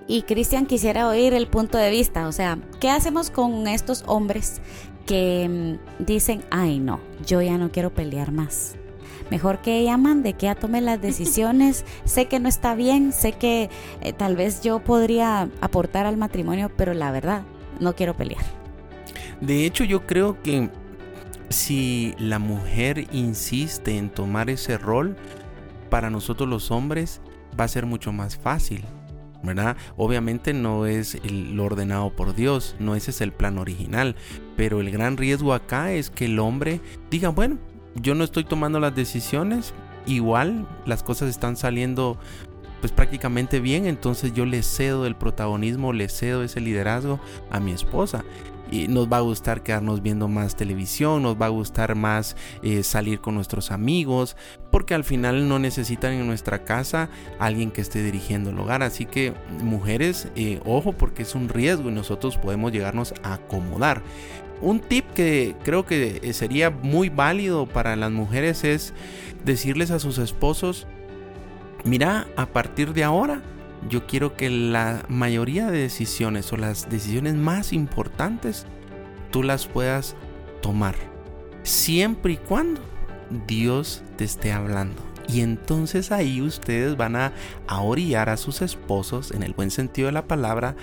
Y 0.07 0.23
Cristian 0.23 0.65
quisiera 0.65 1.07
oír 1.07 1.33
el 1.33 1.47
punto 1.47 1.77
de 1.77 1.89
vista, 1.89 2.27
o 2.27 2.31
sea, 2.31 2.59
¿qué 2.79 2.89
hacemos 2.89 3.29
con 3.29 3.67
estos 3.67 4.03
hombres 4.07 4.61
que 5.05 5.77
mm, 5.99 6.03
dicen, 6.05 6.43
ay 6.49 6.79
no, 6.79 6.99
yo 7.25 7.41
ya 7.41 7.57
no 7.57 7.71
quiero 7.71 7.93
pelear 7.93 8.31
más? 8.31 8.75
Mejor 9.33 9.61
que 9.61 9.79
ella 9.79 9.97
mande, 9.97 10.33
que 10.33 10.45
ella 10.45 10.53
tome 10.53 10.79
las 10.79 11.01
decisiones. 11.01 11.85
sé 12.05 12.27
que 12.27 12.39
no 12.39 12.47
está 12.47 12.75
bien, 12.75 13.11
sé 13.11 13.31
que 13.31 13.71
eh, 14.01 14.13
tal 14.13 14.35
vez 14.35 14.61
yo 14.61 14.77
podría 14.83 15.49
aportar 15.59 16.05
al 16.05 16.17
matrimonio, 16.17 16.69
pero 16.77 16.93
la 16.93 17.11
verdad, 17.11 17.41
no 17.79 17.95
quiero 17.95 18.15
pelear. 18.15 18.43
De 19.41 19.65
hecho, 19.65 19.85
yo 19.85 20.05
creo 20.05 20.39
que 20.43 20.69
si 21.49 22.13
la 22.19 22.37
mujer 22.37 23.07
insiste 23.11 23.97
en 23.97 24.11
tomar 24.11 24.51
ese 24.51 24.77
rol, 24.77 25.17
para 25.89 26.11
nosotros 26.11 26.47
los 26.47 26.69
hombres 26.69 27.19
va 27.59 27.63
a 27.63 27.67
ser 27.67 27.87
mucho 27.87 28.11
más 28.11 28.37
fácil. 28.37 28.85
¿verdad? 29.41 29.75
Obviamente 29.97 30.53
no 30.53 30.85
es 30.85 31.17
lo 31.29 31.65
ordenado 31.65 32.15
por 32.15 32.33
Dios, 32.33 32.77
no 32.79 32.95
ese 32.95 33.11
es 33.11 33.19
el 33.19 33.33
plan 33.33 33.57
original, 33.57 34.15
pero 34.55 34.79
el 34.79 34.89
gran 34.89 35.17
riesgo 35.17 35.53
acá 35.53 35.91
es 35.91 36.09
que 36.09 36.25
el 36.25 36.39
hombre 36.39 36.79
diga, 37.09 37.27
bueno, 37.27 37.57
yo 37.95 38.15
no 38.15 38.23
estoy 38.23 38.43
tomando 38.43 38.79
las 38.79 38.95
decisiones, 38.95 39.73
igual 40.05 40.67
las 40.85 41.03
cosas 41.03 41.29
están 41.29 41.55
saliendo 41.57 42.17
pues 42.81 42.91
prácticamente 42.91 43.61
bien, 43.61 43.85
entonces 43.85 44.33
yo 44.33 44.45
le 44.45 44.61
cedo 44.61 45.05
el 45.05 45.15
protagonismo, 45.15 45.93
le 45.93 46.09
cedo 46.09 46.43
ese 46.43 46.59
liderazgo 46.59 47.19
a 47.49 47.61
mi 47.61 47.71
esposa 47.71 48.25
nos 48.89 49.11
va 49.11 49.17
a 49.17 49.21
gustar 49.21 49.61
quedarnos 49.61 50.01
viendo 50.01 50.27
más 50.27 50.55
televisión, 50.55 51.23
nos 51.23 51.39
va 51.39 51.47
a 51.47 51.49
gustar 51.49 51.95
más 51.95 52.35
eh, 52.61 52.83
salir 52.83 53.19
con 53.19 53.35
nuestros 53.35 53.71
amigos, 53.71 54.35
porque 54.71 54.93
al 54.93 55.03
final 55.03 55.47
no 55.47 55.59
necesitan 55.59 56.13
en 56.13 56.27
nuestra 56.27 56.63
casa 56.63 57.09
alguien 57.39 57.71
que 57.71 57.81
esté 57.81 58.03
dirigiendo 58.03 58.49
el 58.49 58.59
hogar. 58.59 58.83
Así 58.83 59.05
que 59.05 59.33
mujeres, 59.61 60.27
eh, 60.35 60.59
ojo 60.65 60.93
porque 60.93 61.23
es 61.23 61.35
un 61.35 61.49
riesgo 61.49 61.89
y 61.89 61.93
nosotros 61.93 62.37
podemos 62.37 62.71
llegarnos 62.71 63.13
a 63.23 63.35
acomodar. 63.35 64.01
Un 64.61 64.79
tip 64.79 65.05
que 65.13 65.55
creo 65.63 65.85
que 65.85 66.33
sería 66.33 66.69
muy 66.69 67.09
válido 67.09 67.67
para 67.67 67.95
las 67.95 68.11
mujeres 68.11 68.63
es 68.63 68.93
decirles 69.43 69.91
a 69.91 69.99
sus 69.99 70.17
esposos, 70.17 70.87
mira, 71.83 72.27
a 72.37 72.45
partir 72.45 72.93
de 72.93 73.03
ahora 73.03 73.41
yo 73.89 74.05
quiero 74.05 74.35
que 74.35 74.49
la 74.49 75.03
mayoría 75.09 75.69
de 75.69 75.79
decisiones 75.79 76.51
o 76.53 76.57
las 76.57 76.89
decisiones 76.89 77.35
más 77.35 77.73
importantes 77.73 78.65
tú 79.31 79.43
las 79.43 79.67
puedas 79.67 80.15
tomar. 80.61 80.95
Siempre 81.63 82.33
y 82.33 82.37
cuando 82.37 82.81
Dios 83.47 84.03
te 84.17 84.23
esté 84.23 84.51
hablando. 84.51 85.01
Y 85.27 85.41
entonces 85.41 86.11
ahí 86.11 86.41
ustedes 86.41 86.97
van 86.97 87.15
a, 87.15 87.33
orillar 87.67 88.29
a 88.29 88.37
sus 88.37 88.61
esposos, 88.61 89.31
en 89.31 89.43
el 89.43 89.53
buen 89.53 89.71
sentido 89.71 90.07
de 90.07 90.11
la 90.11 90.27
palabra, 90.27 90.75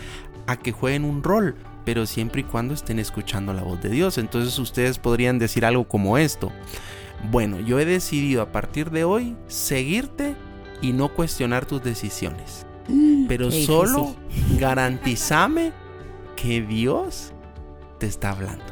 a 0.47 0.57
que 0.57 0.73
jueguen 0.73 1.04
un 1.04 1.23
rol, 1.23 1.57
pero 1.85 2.07
siempre 2.07 2.40
y 2.40 2.45
cuando 2.45 2.75
estén 2.75 2.99
escuchando 2.99 3.52
la 3.52 3.62
voz 3.62 3.80
de 3.83 3.90
Dios. 3.90 4.19
Entonces 4.19 4.59
ustedes 4.59 4.99
podrían 4.99 5.38
decir 5.38 5.64
algo 5.64 5.87
como 5.87 6.19
esto. 6.19 6.50
Bueno, 7.30 7.61
yo 7.61 7.78
he 7.78 7.85
decidido 7.85 8.40
a 8.42 8.50
partir 8.50 8.90
de 8.90 9.04
hoy 9.04 9.37
seguirte 9.47 10.35
y 10.80 10.92
no 10.92 11.11
cuestionar 11.11 11.66
tus 11.66 11.83
decisiones. 11.83 12.66
Pero 13.28 13.50
solo 13.50 14.16
garantizame 14.59 15.73
que 16.37 16.62
Dios 16.62 17.32
te 17.99 18.06
está 18.06 18.30
hablando. 18.30 18.64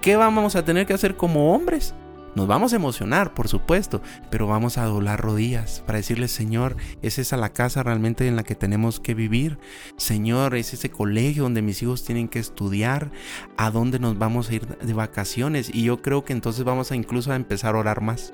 ¿Qué 0.00 0.16
vamos 0.16 0.56
a 0.56 0.64
tener 0.64 0.86
que 0.86 0.94
hacer 0.94 1.16
como 1.16 1.54
hombres? 1.54 1.94
Nos 2.34 2.46
vamos 2.46 2.72
a 2.72 2.76
emocionar, 2.76 3.34
por 3.34 3.48
supuesto, 3.48 4.00
pero 4.30 4.46
vamos 4.46 4.78
a 4.78 4.84
doblar 4.84 5.20
rodillas 5.20 5.82
para 5.86 5.96
decirle, 5.96 6.28
Señor, 6.28 6.76
¿es 7.02 7.18
esa 7.18 7.36
la 7.36 7.52
casa 7.52 7.82
realmente 7.82 8.28
en 8.28 8.36
la 8.36 8.44
que 8.44 8.54
tenemos 8.54 9.00
que 9.00 9.14
vivir? 9.14 9.58
Señor, 9.96 10.54
¿es 10.54 10.72
ese 10.72 10.88
colegio 10.90 11.42
donde 11.42 11.62
mis 11.62 11.82
hijos 11.82 12.04
tienen 12.04 12.28
que 12.28 12.38
estudiar? 12.38 13.10
¿A 13.56 13.72
dónde 13.72 13.98
nos 13.98 14.18
vamos 14.18 14.50
a 14.50 14.54
ir 14.54 14.66
de 14.66 14.92
vacaciones? 14.92 15.70
Y 15.74 15.82
yo 15.82 16.00
creo 16.00 16.24
que 16.24 16.32
entonces 16.32 16.64
vamos 16.64 16.92
a 16.92 16.96
incluso 16.96 17.32
a 17.32 17.36
empezar 17.36 17.74
a 17.74 17.78
orar 17.78 18.02
más. 18.02 18.32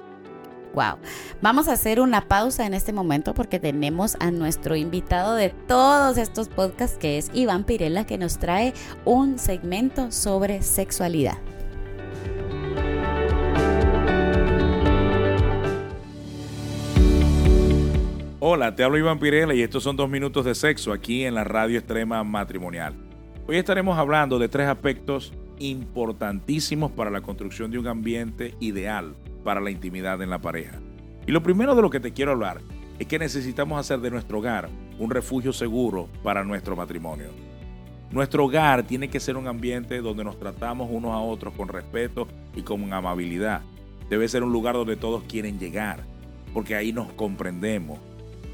Wow. 0.74 0.98
Vamos 1.40 1.68
a 1.68 1.72
hacer 1.72 2.00
una 2.00 2.22
pausa 2.22 2.66
en 2.66 2.74
este 2.74 2.92
momento 2.92 3.32
porque 3.32 3.60
tenemos 3.60 4.16
a 4.18 4.32
nuestro 4.32 4.74
invitado 4.74 5.36
de 5.36 5.50
todos 5.50 6.18
estos 6.18 6.48
podcasts, 6.48 6.98
que 6.98 7.16
es 7.16 7.30
Iván 7.32 7.62
Pirela, 7.64 8.04
que 8.06 8.18
nos 8.18 8.38
trae 8.38 8.74
un 9.04 9.38
segmento 9.38 10.10
sobre 10.10 10.62
sexualidad. 10.62 11.38
Hola, 18.40 18.74
te 18.74 18.82
hablo 18.82 18.98
Iván 18.98 19.20
Pirela 19.20 19.54
y 19.54 19.62
estos 19.62 19.82
son 19.84 19.96
dos 19.96 20.10
minutos 20.10 20.44
de 20.44 20.54
sexo 20.54 20.92
aquí 20.92 21.24
en 21.24 21.34
la 21.34 21.44
radio 21.44 21.78
extrema 21.78 22.22
matrimonial. 22.24 22.94
Hoy 23.46 23.56
estaremos 23.56 23.96
hablando 23.96 24.38
de 24.38 24.48
tres 24.48 24.68
aspectos 24.68 25.32
importantísimos 25.58 26.90
para 26.90 27.10
la 27.10 27.20
construcción 27.20 27.70
de 27.70 27.78
un 27.78 27.86
ambiente 27.86 28.54
ideal 28.58 29.14
para 29.44 29.60
la 29.60 29.70
intimidad 29.70 30.20
en 30.22 30.30
la 30.30 30.40
pareja. 30.40 30.80
Y 31.26 31.32
lo 31.32 31.42
primero 31.42 31.74
de 31.74 31.82
lo 31.82 31.90
que 31.90 32.00
te 32.00 32.12
quiero 32.12 32.32
hablar 32.32 32.60
es 32.98 33.06
que 33.06 33.18
necesitamos 33.18 33.78
hacer 33.78 34.00
de 34.00 34.10
nuestro 34.10 34.38
hogar 34.38 34.68
un 34.98 35.10
refugio 35.10 35.52
seguro 35.52 36.08
para 36.22 36.44
nuestro 36.44 36.76
matrimonio. 36.76 37.28
Nuestro 38.10 38.44
hogar 38.44 38.84
tiene 38.84 39.08
que 39.08 39.20
ser 39.20 39.36
un 39.36 39.48
ambiente 39.48 40.00
donde 40.00 40.24
nos 40.24 40.38
tratamos 40.38 40.88
unos 40.90 41.12
a 41.12 41.18
otros 41.18 41.54
con 41.54 41.68
respeto 41.68 42.28
y 42.54 42.62
con 42.62 42.92
amabilidad. 42.92 43.62
Debe 44.08 44.28
ser 44.28 44.44
un 44.44 44.52
lugar 44.52 44.74
donde 44.74 44.96
todos 44.96 45.24
quieren 45.24 45.58
llegar, 45.58 46.04
porque 46.52 46.76
ahí 46.76 46.92
nos 46.92 47.12
comprendemos. 47.14 47.98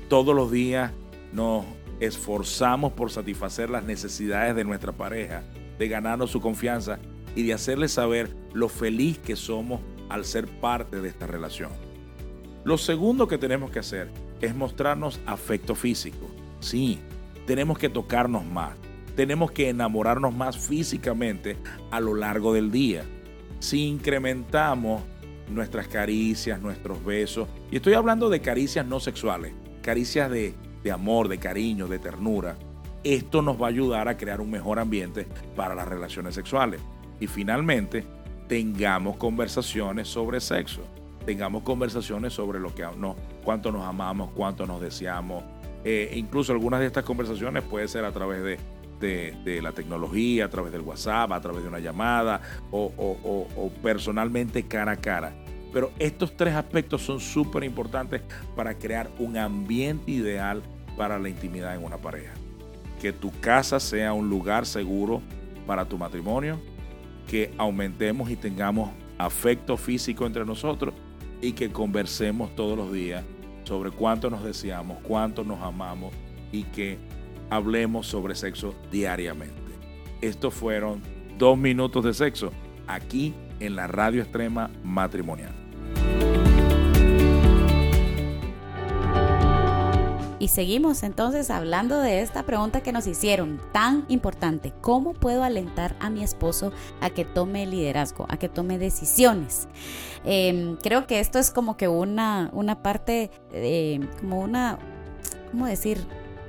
Todos 0.08 0.34
los 0.34 0.50
días 0.50 0.92
nos 1.32 1.66
esforzamos 2.00 2.92
por 2.92 3.10
satisfacer 3.10 3.68
las 3.68 3.84
necesidades 3.84 4.56
de 4.56 4.64
nuestra 4.64 4.92
pareja, 4.92 5.42
de 5.78 5.88
ganarnos 5.88 6.30
su 6.30 6.40
confianza 6.40 6.98
y 7.36 7.42
de 7.42 7.52
hacerle 7.52 7.88
saber 7.88 8.34
lo 8.54 8.68
feliz 8.68 9.18
que 9.18 9.36
somos 9.36 9.80
al 10.10 10.24
ser 10.24 10.46
parte 10.46 11.00
de 11.00 11.08
esta 11.08 11.26
relación. 11.26 11.70
Lo 12.64 12.76
segundo 12.76 13.26
que 13.26 13.38
tenemos 13.38 13.70
que 13.70 13.78
hacer 13.78 14.10
es 14.40 14.54
mostrarnos 14.54 15.20
afecto 15.24 15.74
físico. 15.74 16.28
Sí, 16.60 17.00
tenemos 17.46 17.78
que 17.78 17.88
tocarnos 17.88 18.44
más. 18.44 18.76
Tenemos 19.16 19.50
que 19.50 19.68
enamorarnos 19.68 20.34
más 20.34 20.58
físicamente 20.58 21.56
a 21.90 22.00
lo 22.00 22.14
largo 22.14 22.52
del 22.52 22.70
día. 22.70 23.04
Si 23.60 23.86
incrementamos 23.86 25.02
nuestras 25.48 25.88
caricias, 25.88 26.60
nuestros 26.60 27.04
besos, 27.04 27.48
y 27.70 27.76
estoy 27.76 27.94
hablando 27.94 28.28
de 28.28 28.40
caricias 28.40 28.86
no 28.86 29.00
sexuales, 29.00 29.52
caricias 29.82 30.30
de, 30.30 30.54
de 30.84 30.92
amor, 30.92 31.28
de 31.28 31.38
cariño, 31.38 31.88
de 31.88 31.98
ternura, 31.98 32.56
esto 33.02 33.42
nos 33.42 33.60
va 33.60 33.66
a 33.66 33.70
ayudar 33.70 34.08
a 34.08 34.16
crear 34.16 34.40
un 34.40 34.50
mejor 34.50 34.78
ambiente 34.78 35.26
para 35.56 35.74
las 35.74 35.88
relaciones 35.88 36.34
sexuales. 36.34 36.80
Y 37.18 37.26
finalmente, 37.26 38.04
tengamos 38.50 39.16
conversaciones 39.16 40.08
sobre 40.08 40.40
sexo, 40.40 40.80
tengamos 41.24 41.62
conversaciones 41.62 42.32
sobre 42.32 42.58
lo 42.58 42.74
que 42.74 42.84
no, 42.96 43.14
cuánto 43.44 43.70
nos 43.70 43.86
amamos, 43.86 44.32
cuánto 44.34 44.66
nos 44.66 44.80
deseamos. 44.80 45.44
Eh, 45.84 46.10
incluso 46.16 46.52
algunas 46.52 46.80
de 46.80 46.86
estas 46.86 47.04
conversaciones 47.04 47.62
puede 47.62 47.86
ser 47.86 48.04
a 48.04 48.10
través 48.10 48.42
de, 48.42 49.36
de, 49.44 49.62
la 49.62 49.70
tecnología, 49.70 50.46
a 50.46 50.50
través 50.50 50.72
del 50.72 50.80
WhatsApp, 50.80 51.30
a 51.30 51.40
través 51.40 51.62
de 51.62 51.68
una 51.68 51.78
llamada 51.78 52.40
o, 52.72 52.92
o 52.96 53.70
personalmente 53.84 54.64
cara 54.64 54.92
a 54.92 54.96
cara. 54.96 55.32
Pero 55.72 55.92
estos 56.00 56.36
tres 56.36 56.56
aspectos 56.56 57.02
son 57.02 57.20
súper 57.20 57.62
importantes 57.62 58.20
para 58.56 58.76
crear 58.76 59.08
un 59.20 59.36
ambiente 59.36 60.10
ideal 60.10 60.60
para 60.96 61.20
la 61.20 61.28
intimidad 61.28 61.76
en 61.76 61.84
una 61.84 61.98
pareja. 61.98 62.32
Que 63.00 63.12
tu 63.12 63.30
casa 63.40 63.78
sea 63.78 64.12
un 64.12 64.28
lugar 64.28 64.66
seguro 64.66 65.22
para 65.68 65.84
tu 65.84 65.96
matrimonio, 65.96 66.58
que 67.30 67.52
aumentemos 67.58 68.28
y 68.28 68.34
tengamos 68.34 68.90
afecto 69.16 69.76
físico 69.76 70.26
entre 70.26 70.44
nosotros 70.44 70.92
y 71.40 71.52
que 71.52 71.70
conversemos 71.70 72.56
todos 72.56 72.76
los 72.76 72.92
días 72.92 73.24
sobre 73.62 73.92
cuánto 73.92 74.30
nos 74.30 74.42
deseamos, 74.42 74.98
cuánto 75.04 75.44
nos 75.44 75.62
amamos 75.62 76.12
y 76.50 76.64
que 76.64 76.98
hablemos 77.48 78.08
sobre 78.08 78.34
sexo 78.34 78.74
diariamente. 78.90 79.54
Estos 80.20 80.52
fueron 80.52 81.00
dos 81.38 81.56
minutos 81.56 82.04
de 82.04 82.14
sexo 82.14 82.50
aquí 82.88 83.32
en 83.60 83.76
la 83.76 83.86
radio 83.86 84.22
extrema 84.22 84.68
matrimonial. 84.82 85.59
Y 90.40 90.48
seguimos 90.48 91.02
entonces 91.02 91.50
hablando 91.50 92.00
de 92.00 92.22
esta 92.22 92.44
pregunta 92.44 92.80
que 92.80 92.92
nos 92.92 93.06
hicieron, 93.06 93.60
tan 93.72 94.06
importante, 94.08 94.72
¿cómo 94.80 95.12
puedo 95.12 95.44
alentar 95.44 95.94
a 96.00 96.08
mi 96.08 96.24
esposo 96.24 96.72
a 97.02 97.10
que 97.10 97.26
tome 97.26 97.66
liderazgo, 97.66 98.24
a 98.30 98.38
que 98.38 98.48
tome 98.48 98.78
decisiones? 98.78 99.68
Em, 100.24 100.76
creo 100.76 101.06
que 101.06 101.20
esto 101.20 101.38
es 101.38 101.50
como 101.50 101.76
que 101.76 101.88
una, 101.88 102.48
una 102.54 102.82
parte, 102.82 103.30
como 104.18 104.40
una, 104.40 104.78
¿cómo 105.52 105.66
decir? 105.66 106.06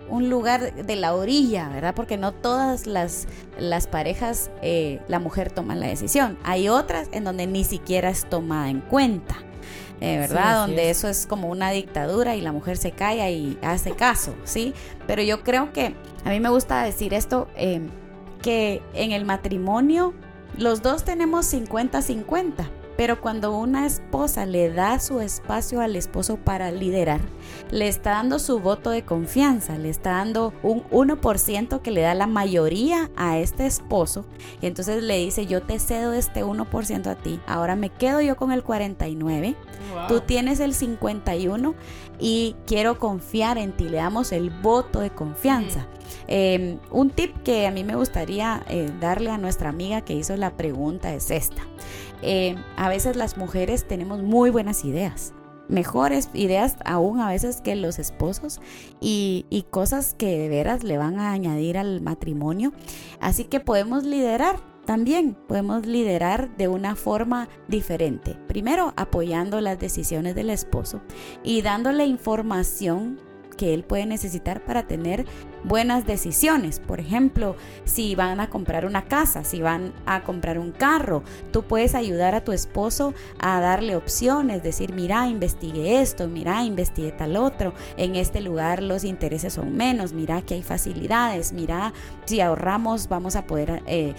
un 0.09 0.29
lugar 0.29 0.85
de 0.85 0.95
la 0.97 1.15
orilla, 1.15 1.69
¿verdad? 1.69 1.95
Porque 1.95 2.17
no 2.17 2.33
todas 2.33 2.85
las, 2.85 3.27
las 3.57 3.87
parejas 3.87 4.51
eh, 4.61 4.99
la 5.07 5.19
mujer 5.19 5.51
toma 5.51 5.73
la 5.73 5.87
decisión. 5.87 6.37
Hay 6.43 6.67
otras 6.67 7.07
en 7.13 7.23
donde 7.23 7.47
ni 7.47 7.63
siquiera 7.63 8.09
es 8.09 8.25
tomada 8.29 8.69
en 8.69 8.81
cuenta. 8.81 9.37
Eh, 10.01 10.17
¿verdad? 10.17 10.65
Donde 10.65 10.89
eso 10.89 11.07
es 11.07 11.27
como 11.27 11.47
una 11.47 11.69
dictadura 11.69 12.35
y 12.35 12.41
la 12.41 12.51
mujer 12.51 12.75
se 12.75 12.91
calla 12.91 13.29
y 13.29 13.59
hace 13.61 13.91
caso, 13.91 14.33
¿sí? 14.43 14.73
Pero 15.05 15.21
yo 15.21 15.43
creo 15.43 15.71
que 15.73 15.93
a 16.25 16.29
mí 16.31 16.39
me 16.39 16.49
gusta 16.49 16.83
decir 16.83 17.13
esto, 17.13 17.47
eh, 17.55 17.81
que 18.41 18.81
en 18.95 19.11
el 19.11 19.25
matrimonio 19.25 20.15
los 20.57 20.81
dos 20.81 21.03
tenemos 21.03 21.53
50-50. 21.53 22.67
Pero 22.97 23.21
cuando 23.21 23.55
una 23.55 23.85
esposa 23.85 24.45
le 24.45 24.71
da 24.71 24.99
su 24.99 25.21
espacio 25.21 25.81
al 25.81 25.95
esposo 25.95 26.37
para 26.37 26.71
liderar, 26.71 27.21
le 27.71 27.87
está 27.87 28.11
dando 28.11 28.37
su 28.39 28.59
voto 28.59 28.89
de 28.89 29.03
confianza, 29.03 29.77
le 29.77 29.89
está 29.89 30.11
dando 30.11 30.53
un 30.61 30.83
1% 30.89 31.81
que 31.81 31.91
le 31.91 32.01
da 32.01 32.13
la 32.13 32.27
mayoría 32.27 33.09
a 33.15 33.39
este 33.39 33.65
esposo. 33.65 34.25
Y 34.61 34.67
entonces 34.67 35.03
le 35.03 35.17
dice, 35.17 35.45
yo 35.45 35.61
te 35.61 35.79
cedo 35.79 36.13
este 36.13 36.43
1% 36.43 37.07
a 37.07 37.15
ti, 37.15 37.39
ahora 37.47 37.75
me 37.75 37.89
quedo 37.89 38.21
yo 38.21 38.35
con 38.35 38.51
el 38.51 38.63
49, 38.63 39.55
tú 40.07 40.21
tienes 40.21 40.59
el 40.59 40.73
51 40.73 41.73
y 42.21 42.55
quiero 42.67 42.99
confiar 42.99 43.57
en 43.57 43.75
ti, 43.75 43.89
le 43.89 43.97
damos 43.97 44.31
el 44.31 44.51
voto 44.51 44.99
de 44.99 45.09
confianza. 45.09 45.87
Em, 46.27 46.79
un 46.91 47.09
tip 47.09 47.35
que 47.43 47.65
a 47.65 47.71
mí 47.71 47.83
me 47.83 47.95
gustaría 47.95 48.63
eh, 48.69 48.91
darle 49.01 49.31
a 49.31 49.37
nuestra 49.37 49.69
amiga 49.69 50.01
que 50.01 50.13
hizo 50.13 50.37
la 50.37 50.55
pregunta 50.55 51.13
es 51.13 51.31
esta. 51.31 51.63
Eh, 52.21 52.55
a 52.77 52.89
veces 52.89 53.15
las 53.15 53.37
mujeres 53.37 53.87
tenemos 53.87 54.21
muy 54.21 54.51
buenas 54.51 54.85
ideas, 54.85 55.33
mejores 55.67 56.29
ideas 56.35 56.75
aún 56.85 57.19
a 57.19 57.29
veces 57.29 57.61
que 57.61 57.75
los 57.75 57.97
esposos 57.97 58.61
y, 58.99 59.47
y, 59.49 59.63
cosas 59.63 60.13
que 60.13 60.37
de 60.37 60.47
veras 60.47 60.83
le 60.83 60.97
van 60.99 61.19
a 61.19 61.31
añadir 61.31 61.79
al 61.79 62.01
matrimonio. 62.01 62.71
Así 63.19 63.45
que 63.45 63.59
podemos 63.59 64.03
liderar. 64.03 64.70
También 64.85 65.37
podemos 65.47 65.85
liderar 65.85 66.55
de 66.57 66.67
una 66.67 66.95
forma 66.95 67.47
diferente. 67.67 68.37
Primero 68.47 68.93
apoyando 68.97 69.61
las 69.61 69.79
decisiones 69.79 70.35
del 70.35 70.49
esposo 70.49 71.01
y 71.43 71.61
dándole 71.61 72.05
información 72.05 73.19
que 73.57 73.73
él 73.73 73.83
puede 73.83 74.05
necesitar 74.05 74.65
para 74.65 74.87
tener 74.87 75.25
buenas 75.63 76.05
decisiones. 76.05 76.79
Por 76.79 76.99
ejemplo, 76.99 77.55
si 77.85 78.15
van 78.15 78.39
a 78.39 78.49
comprar 78.49 78.85
una 78.85 79.05
casa, 79.05 79.43
si 79.43 79.61
van 79.61 79.93
a 80.05 80.23
comprar 80.23 80.59
un 80.59 80.71
carro, 80.71 81.23
tú 81.51 81.63
puedes 81.63 81.95
ayudar 81.95 82.35
a 82.35 82.43
tu 82.43 82.51
esposo 82.51 83.13
a 83.39 83.59
darle 83.59 83.95
opciones, 83.95 84.63
decir, 84.63 84.93
mira, 84.93 85.27
investigue 85.27 86.01
esto, 86.01 86.27
mira, 86.27 86.63
investigue 86.63 87.11
tal 87.11 87.37
otro, 87.37 87.73
en 87.97 88.15
este 88.15 88.41
lugar 88.41 88.81
los 88.81 89.03
intereses 89.03 89.53
son 89.53 89.75
menos, 89.75 90.13
mira 90.13 90.41
que 90.41 90.55
hay 90.55 90.63
facilidades, 90.63 91.53
mira, 91.53 91.93
si 92.25 92.41
ahorramos 92.41 93.07
vamos 93.07 93.35
a 93.35 93.45
poder 93.45 93.83
eh, 93.85 94.13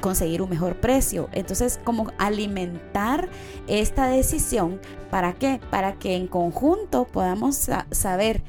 conseguir 0.00 0.42
un 0.42 0.50
mejor 0.50 0.76
precio. 0.76 1.28
Entonces, 1.32 1.80
como 1.84 2.12
alimentar 2.18 3.28
esta 3.66 4.06
decisión, 4.06 4.80
¿para 5.10 5.32
qué? 5.34 5.60
Para 5.70 5.94
que 5.94 6.16
en 6.16 6.26
conjunto 6.26 7.04
podamos 7.04 7.68
saber 7.90 8.42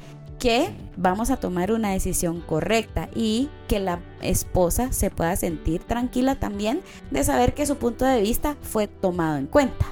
que 0.44 0.68
vamos 0.98 1.30
a 1.30 1.38
tomar 1.38 1.72
una 1.72 1.92
decisión 1.92 2.42
correcta 2.42 3.08
y 3.14 3.48
que 3.66 3.80
la 3.80 4.00
esposa 4.20 4.92
se 4.92 5.08
pueda 5.08 5.34
sentir 5.36 5.82
tranquila 5.82 6.34
también 6.34 6.82
de 7.10 7.24
saber 7.24 7.54
que 7.54 7.64
su 7.64 7.76
punto 7.76 8.04
de 8.04 8.20
vista 8.20 8.54
fue 8.60 8.86
tomado 8.86 9.38
en 9.38 9.46
cuenta. 9.46 9.86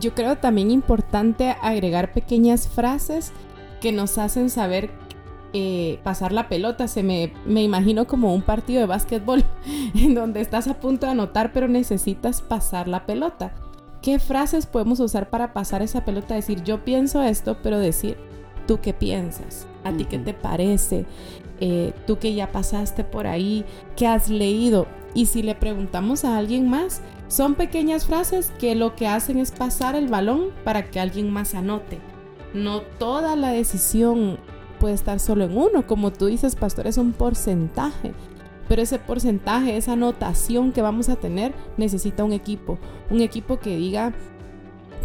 Yo 0.00 0.16
creo 0.16 0.36
también 0.38 0.72
importante 0.72 1.54
agregar 1.62 2.12
pequeñas 2.12 2.66
frases 2.66 3.30
que 3.80 3.92
nos 3.92 4.18
hacen 4.18 4.50
saber 4.50 4.90
eh, 5.52 6.00
pasar 6.02 6.32
la 6.32 6.48
pelota. 6.48 6.88
Se 6.88 7.04
me, 7.04 7.32
me 7.46 7.62
imagino 7.62 8.08
como 8.08 8.34
un 8.34 8.42
partido 8.42 8.80
de 8.80 8.86
básquetbol 8.86 9.44
en 9.94 10.12
donde 10.12 10.40
estás 10.40 10.66
a 10.66 10.80
punto 10.80 11.06
de 11.06 11.12
anotar 11.12 11.52
pero 11.52 11.68
necesitas 11.68 12.42
pasar 12.42 12.88
la 12.88 13.06
pelota. 13.06 13.52
¿Qué 14.02 14.18
frases 14.18 14.66
podemos 14.66 14.98
usar 14.98 15.30
para 15.30 15.52
pasar 15.52 15.82
esa 15.82 16.04
pelota? 16.04 16.34
Decir 16.34 16.64
yo 16.64 16.84
pienso 16.84 17.22
esto, 17.22 17.58
pero 17.62 17.78
decir 17.78 18.27
¿Tú 18.68 18.80
qué 18.82 18.92
piensas? 18.92 19.66
¿A 19.82 19.92
ti 19.92 20.04
qué 20.04 20.18
te 20.18 20.34
parece? 20.34 21.06
Eh, 21.58 21.94
tú 22.06 22.18
que 22.18 22.34
ya 22.34 22.52
pasaste 22.52 23.02
por 23.02 23.26
ahí, 23.26 23.64
¿qué 23.96 24.06
has 24.06 24.28
leído? 24.28 24.86
Y 25.14 25.24
si 25.24 25.42
le 25.42 25.54
preguntamos 25.54 26.26
a 26.26 26.36
alguien 26.36 26.68
más, 26.68 27.00
son 27.28 27.54
pequeñas 27.54 28.04
frases 28.04 28.52
que 28.58 28.74
lo 28.74 28.94
que 28.94 29.08
hacen 29.08 29.38
es 29.38 29.52
pasar 29.52 29.96
el 29.96 30.08
balón 30.08 30.50
para 30.64 30.90
que 30.90 31.00
alguien 31.00 31.32
más 31.32 31.54
anote. 31.54 31.98
No 32.52 32.82
toda 32.82 33.36
la 33.36 33.52
decisión 33.52 34.38
puede 34.78 34.94
estar 34.94 35.18
solo 35.18 35.44
en 35.44 35.56
uno. 35.56 35.86
Como 35.86 36.12
tú 36.12 36.26
dices, 36.26 36.54
pastor, 36.54 36.86
es 36.86 36.98
un 36.98 37.12
porcentaje. 37.12 38.12
Pero 38.68 38.82
ese 38.82 38.98
porcentaje, 38.98 39.78
esa 39.78 39.92
anotación 39.92 40.72
que 40.72 40.82
vamos 40.82 41.08
a 41.08 41.16
tener, 41.16 41.54
necesita 41.78 42.22
un 42.22 42.34
equipo. 42.34 42.78
Un 43.08 43.22
equipo 43.22 43.58
que 43.60 43.78
diga, 43.78 44.12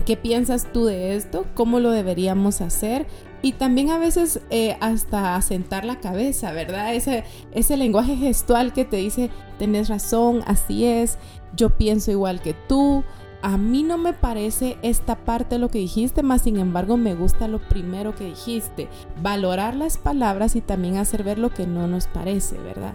¿qué 0.06 0.18
piensas 0.18 0.68
tú 0.74 0.84
de 0.84 1.16
esto? 1.16 1.46
¿Cómo 1.54 1.80
lo 1.80 1.92
deberíamos 1.92 2.60
hacer? 2.60 3.08
Y 3.44 3.52
también 3.52 3.90
a 3.90 4.00
veces 4.00 4.40
eh, 4.50 4.78
hasta 4.80 5.36
asentar 5.36 5.84
la 5.84 6.00
cabeza, 6.00 6.54
¿verdad? 6.54 6.96
Ese, 6.96 7.26
ese 7.52 7.76
lenguaje 7.76 8.16
gestual 8.16 8.72
que 8.72 8.86
te 8.86 8.98
dice, 8.98 9.30
tenés 9.60 9.90
razón, 9.90 10.44
así 10.48 10.86
es, 10.86 11.18
yo 11.54 11.70
pienso 11.70 12.10
igual 12.10 12.42
que 12.42 12.54
tú. 12.54 13.04
A 13.42 13.58
mí 13.58 13.84
no 13.84 13.98
me 13.98 14.14
parece 14.14 14.78
esta 14.82 15.18
parte 15.18 15.58
lo 15.60 15.68
que 15.68 15.80
dijiste, 15.80 16.24
más 16.24 16.44
sin 16.44 16.58
embargo 16.58 16.96
me 16.96 17.16
gusta 17.16 17.50
lo 17.50 17.60
primero 17.60 18.16
que 18.16 18.28
dijiste. 18.28 18.88
Valorar 19.22 19.76
las 19.76 19.98
palabras 19.98 20.56
y 20.56 20.62
también 20.62 20.96
hacer 20.96 21.24
ver 21.24 21.38
lo 21.38 21.50
que 21.50 21.68
no 21.68 21.86
nos 21.86 22.08
parece, 22.08 22.58
¿verdad? 22.60 22.94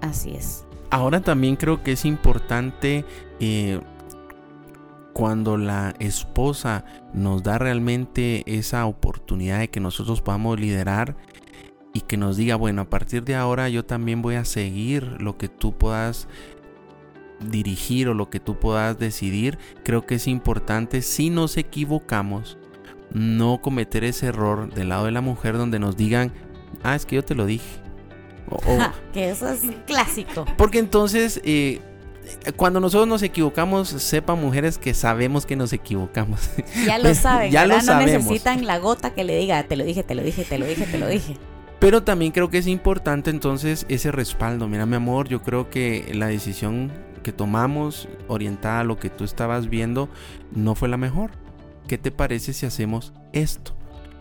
Así 0.00 0.34
es. 0.34 0.64
Ahora 0.88 1.20
también 1.20 1.56
creo 1.56 1.82
que 1.82 1.92
es 1.92 2.06
importante 2.06 3.04
eh, 3.40 3.80
cuando 5.16 5.56
la 5.56 5.94
esposa 5.98 6.84
nos 7.14 7.42
da 7.42 7.56
realmente 7.56 8.42
esa 8.44 8.84
oportunidad 8.84 9.60
de 9.60 9.70
que 9.70 9.80
nosotros 9.80 10.20
podamos 10.20 10.60
liderar 10.60 11.16
y 11.94 12.02
que 12.02 12.18
nos 12.18 12.36
diga, 12.36 12.56
bueno, 12.56 12.82
a 12.82 12.90
partir 12.90 13.24
de 13.24 13.34
ahora 13.34 13.70
yo 13.70 13.82
también 13.82 14.20
voy 14.20 14.34
a 14.34 14.44
seguir 14.44 15.16
lo 15.18 15.38
que 15.38 15.48
tú 15.48 15.72
puedas 15.72 16.28
dirigir 17.40 18.08
o 18.08 18.14
lo 18.14 18.28
que 18.28 18.40
tú 18.40 18.58
puedas 18.58 18.98
decidir, 18.98 19.58
creo 19.84 20.04
que 20.04 20.16
es 20.16 20.26
importante 20.26 21.00
si 21.00 21.30
nos 21.30 21.56
equivocamos 21.56 22.58
no 23.10 23.62
cometer 23.62 24.04
ese 24.04 24.26
error 24.26 24.70
del 24.74 24.90
lado 24.90 25.06
de 25.06 25.12
la 25.12 25.22
mujer 25.22 25.56
donde 25.56 25.78
nos 25.78 25.96
digan, 25.96 26.30
ah, 26.82 26.94
es 26.94 27.06
que 27.06 27.16
yo 27.16 27.24
te 27.24 27.34
lo 27.34 27.46
dije. 27.46 27.80
que 29.14 29.30
eso 29.30 29.48
es 29.48 29.62
clásico. 29.86 30.44
Porque 30.58 30.78
entonces 30.78 31.40
eh, 31.42 31.80
cuando 32.56 32.80
nosotros 32.80 33.08
nos 33.08 33.22
equivocamos, 33.22 33.88
sepan 33.88 34.40
mujeres 34.40 34.78
que 34.78 34.94
sabemos 34.94 35.46
que 35.46 35.56
nos 35.56 35.72
equivocamos. 35.72 36.50
Ya 36.84 36.98
lo 36.98 37.14
saben, 37.14 37.50
ya 37.50 37.66
lo 37.66 37.80
no 37.80 38.00
necesitan 38.00 38.66
la 38.66 38.78
gota 38.78 39.14
que 39.14 39.24
le 39.24 39.36
diga, 39.36 39.62
te 39.64 39.76
lo 39.76 39.84
dije, 39.84 40.02
te 40.02 40.14
lo 40.14 40.22
dije, 40.22 40.44
te 40.44 40.58
lo 40.58 40.66
dije, 40.66 40.86
te 40.86 40.98
lo 40.98 41.08
dije. 41.08 41.36
Pero 41.78 42.02
también 42.02 42.32
creo 42.32 42.48
que 42.48 42.58
es 42.58 42.66
importante 42.66 43.30
entonces 43.30 43.84
ese 43.88 44.10
respaldo. 44.10 44.66
Mira, 44.66 44.86
mi 44.86 44.96
amor, 44.96 45.28
yo 45.28 45.42
creo 45.42 45.68
que 45.68 46.10
la 46.14 46.26
decisión 46.26 46.90
que 47.22 47.32
tomamos 47.32 48.08
orientada 48.28 48.80
a 48.80 48.84
lo 48.84 48.98
que 48.98 49.10
tú 49.10 49.24
estabas 49.24 49.68
viendo 49.68 50.08
no 50.52 50.74
fue 50.74 50.88
la 50.88 50.96
mejor. 50.96 51.32
¿Qué 51.86 51.98
te 51.98 52.10
parece 52.10 52.52
si 52.52 52.66
hacemos 52.66 53.12
esto? 53.32 53.76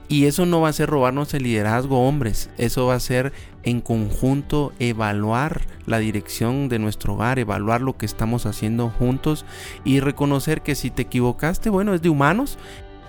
Y 0.07 0.25
eso 0.25 0.45
no 0.45 0.61
va 0.61 0.69
a 0.69 0.73
ser 0.73 0.89
robarnos 0.89 1.33
el 1.33 1.43
liderazgo, 1.43 2.07
hombres. 2.07 2.49
Eso 2.57 2.87
va 2.87 2.95
a 2.95 2.99
ser 2.99 3.33
en 3.63 3.81
conjunto 3.81 4.71
evaluar 4.79 5.61
la 5.87 5.97
dirección 5.97 6.69
de 6.69 6.79
nuestro 6.79 7.13
hogar, 7.13 7.39
evaluar 7.39 7.81
lo 7.81 7.97
que 7.97 8.05
estamos 8.05 8.45
haciendo 8.45 8.89
juntos 8.89 9.45
y 9.83 9.99
reconocer 9.99 10.61
que 10.61 10.75
si 10.75 10.91
te 10.91 11.03
equivocaste, 11.03 11.69
bueno, 11.69 11.93
es 11.95 12.01
de 12.01 12.09
humanos 12.09 12.59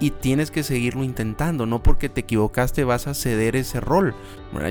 y 0.01 0.11
tienes 0.11 0.51
que 0.51 0.63
seguirlo 0.63 1.05
intentando. 1.05 1.67
No 1.67 1.83
porque 1.83 2.09
te 2.09 2.23
equivocaste 2.23 2.85
vas 2.85 3.07
a 3.07 3.15
ceder 3.15 3.57
ese 3.57 3.81
rol. 3.81 4.15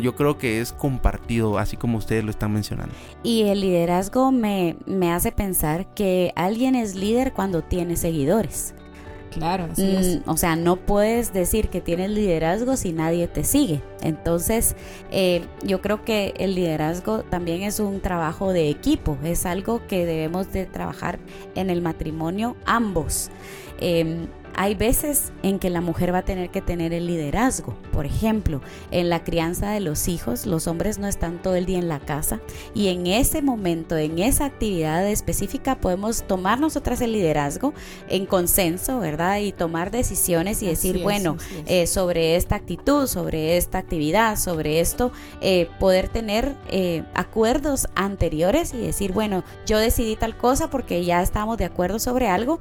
yo 0.02 0.16
creo 0.16 0.38
que 0.38 0.62
es 0.62 0.72
compartido, 0.72 1.58
así 1.58 1.78
como 1.78 1.98
ustedes 1.98 2.24
lo 2.24 2.32
están 2.32 2.54
mencionando. 2.54 2.94
Y 3.24 3.44
el 3.44 3.62
liderazgo 3.62 4.32
me, 4.32 4.78
me 4.86 5.12
hace 5.12 5.32
pensar 5.32 5.94
que 5.94 6.32
alguien 6.36 6.76
es 6.76 6.96
líder 6.96 7.34
cuando 7.34 7.62
tiene 7.62 7.96
seguidores. 7.96 8.74
Claro, 9.36 9.68
así 9.72 9.96
es. 9.96 10.16
Mm, 10.26 10.30
o 10.30 10.38
sea, 10.38 10.56
no 10.56 10.78
puedes 10.78 11.34
decir 11.34 11.68
que 11.68 11.82
tienes 11.82 12.10
liderazgo 12.10 12.78
si 12.78 12.94
nadie 12.94 13.28
te 13.28 13.44
sigue. 13.44 13.82
Entonces, 14.02 14.76
eh, 15.12 15.46
yo 15.62 15.82
creo 15.82 16.06
que 16.06 16.34
el 16.38 16.56
liderazgo 16.56 17.24
también 17.24 17.62
es 17.62 17.80
un 17.82 18.00
trabajo 18.00 18.54
de 18.54 18.70
equipo, 18.70 19.18
es 19.24 19.46
algo 19.46 19.86
que 19.88 20.06
debemos 20.06 20.54
de 20.54 20.66
trabajar 20.66 21.20
en 21.56 21.70
el 21.70 21.82
matrimonio 21.82 22.56
ambos. 22.66 23.30
Em, 23.82 24.28
hay 24.56 24.76
veces 24.76 25.32
en 25.44 25.60
que 25.60 25.70
la 25.70 25.82
mujer 25.82 26.14
va 26.14 26.20
a 26.20 26.26
tener 26.26 26.50
que 26.50 26.62
tener 26.62 26.94
el 26.94 27.08
liderazgo. 27.08 27.76
Por 27.92 28.06
ejemplo, 28.06 28.62
en 28.92 29.10
la 29.10 29.24
crianza 29.24 29.72
de 29.72 29.80
los 29.80 30.08
hijos, 30.08 30.46
los 30.46 30.68
hombres 30.68 30.98
no 30.98 31.08
están 31.08 31.42
todo 31.42 31.56
el 31.56 31.66
día 31.66 31.80
en 31.80 31.88
la 31.88 32.00
casa 32.00 32.40
y 32.74 32.88
en 32.88 33.08
ese 33.08 33.42
momento, 33.42 33.98
en 33.98 34.20
esa 34.20 34.46
actividad 34.46 35.08
específica, 35.08 35.76
podemos 35.76 36.24
tomar 36.24 36.60
nosotras 36.60 37.02
el 37.02 37.14
liderazgo 37.14 37.74
en 38.10 38.26
consenso, 38.26 39.00
¿verdad? 39.00 39.40
Y 39.40 39.52
tomar 39.52 39.92
decisiones 39.92 40.62
y 40.64 40.68
decir, 40.68 41.04
bueno, 41.04 41.38
eh, 41.66 41.88
sobre 41.88 42.36
esta 42.36 42.56
actitud, 42.56 43.08
sobre 43.08 43.58
esta 43.58 43.78
actividad, 43.78 44.38
sobre 44.38 44.80
esto, 44.80 45.12
eh, 45.42 45.70
poder 45.80 46.10
tener 46.10 46.56
eh, 46.70 47.04
acuerdos 47.14 47.88
anteriores 47.96 48.74
y 48.74 48.78
decir, 48.78 49.12
bueno, 49.12 49.44
yo 49.66 49.78
decidí 49.78 50.16
tal 50.16 50.38
cosa 50.38 50.70
porque 50.70 51.04
ya 51.04 51.22
estamos 51.22 51.58
de 51.58 51.66
acuerdo 51.66 52.00
sobre 52.00 52.28
algo 52.28 52.60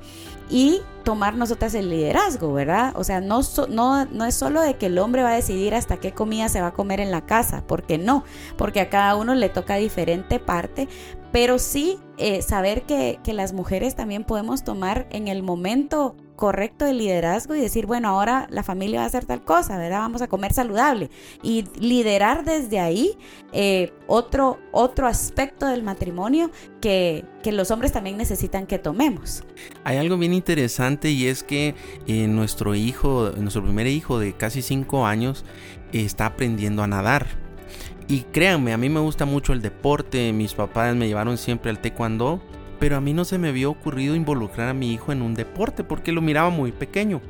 y 0.49 0.83
tomar 1.05 1.37
nosotras 1.37 1.75
el 1.75 1.91
liderazgo, 1.91 2.53
¿verdad? 2.53 2.93
O 2.97 3.05
sea, 3.05 3.21
no, 3.21 3.41
no, 3.69 4.05
no 4.07 4.25
es 4.25 4.35
solo 4.35 4.61
de 4.61 4.75
que 4.75 4.87
el 4.87 4.99
hombre 4.99 5.23
va 5.23 5.31
a 5.31 5.37
decidir 5.37 5.75
hasta 5.75 5.99
qué 5.99 6.13
comida 6.13 6.49
se 6.49 6.61
va 6.61 6.69
a 6.69 6.73
comer 6.73 7.01
en 7.01 7.11
la 7.11 7.27
casa, 7.27 7.63
porque 7.67 7.99
no, 7.99 8.25
porque 8.57 8.81
a 8.81 8.91
cada 8.91 9.17
uno 9.17 9.35
le 9.35 9.49
toca 9.49 9.77
diferente 9.77 10.41
parte, 10.41 10.89
pero 11.31 11.59
sí 11.59 11.99
eh, 12.17 12.43
saber 12.43 12.83
que, 12.83 13.19
que 13.23 13.33
las 13.33 13.53
mujeres 13.53 13.95
también 13.95 14.25
podemos 14.25 14.65
tomar 14.65 15.07
en 15.11 15.29
el 15.29 15.43
momento 15.43 16.17
correcto 16.37 16.85
de 16.85 16.93
liderazgo 16.93 17.55
y 17.55 17.61
decir, 17.61 17.87
bueno, 17.87 18.09
ahora 18.09 18.47
la 18.51 18.63
familia 18.63 19.01
va 19.01 19.05
a 19.05 19.07
hacer 19.07 19.25
tal 19.25 19.45
cosa, 19.45 19.77
¿verdad? 19.77 20.01
Vamos 20.01 20.23
a 20.23 20.29
comer 20.29 20.53
saludable. 20.53 21.11
Y 21.43 21.65
liderar 21.79 22.45
desde 22.45 22.81
ahí 22.81 23.17
eh, 23.53 23.93
otro, 24.07 24.59
otro 24.73 25.07
aspecto 25.07 25.67
del 25.67 25.83
matrimonio 25.83 26.51
que, 26.81 27.25
que, 27.43 27.53
los 27.53 27.71
hombres 27.71 27.93
también 27.93 28.17
necesitan 28.17 28.67
que 28.67 28.79
tomemos. 28.79 29.45
Hay 29.85 29.97
algo 29.97 30.17
bien 30.17 30.35
interesante 30.35 31.11
y 31.11 31.27
es 31.27 31.43
que 31.43 31.75
eh, 32.07 32.27
nuestro 32.27 32.75
hijo, 32.75 33.31
nuestro 33.37 33.63
primer 33.63 33.87
hijo 33.87 34.19
de 34.19 34.33
casi 34.33 34.63
cinco 34.63 35.07
años, 35.07 35.45
está 35.93 36.27
aprendiendo 36.27 36.83
a 36.83 36.87
nadar. 36.87 37.27
Y 38.07 38.21
créanme, 38.21 38.73
a 38.73 38.77
mí 38.77 38.91
me 38.91 39.01
gusta 39.01 39.25
mucho 39.25 39.53
el 39.53 39.63
deporte, 39.63 40.33
mis 40.33 40.53
papás 40.53 40.95
me 40.95 41.07
llevaron 41.07 41.39
siempre 41.39 41.71
al 41.71 41.79
taekwondo 41.79 42.43
pero 42.85 42.99
a 42.99 43.01
mí 43.01 43.15
no 43.15 43.25
se 43.25 43.39
me 43.39 43.49
había 43.49 43.71
ocurrido 43.71 44.15
involucrar 44.15 44.69
a 44.69 44.75
mi 44.75 44.93
hijo 44.93 45.11
en 45.11 45.23
un 45.23 45.33
deporte 45.33 45.85
porque 45.85 46.13
lo 46.13 46.21
miraba 46.21 46.51
muy 46.51 46.71
pequeño. 46.71 47.23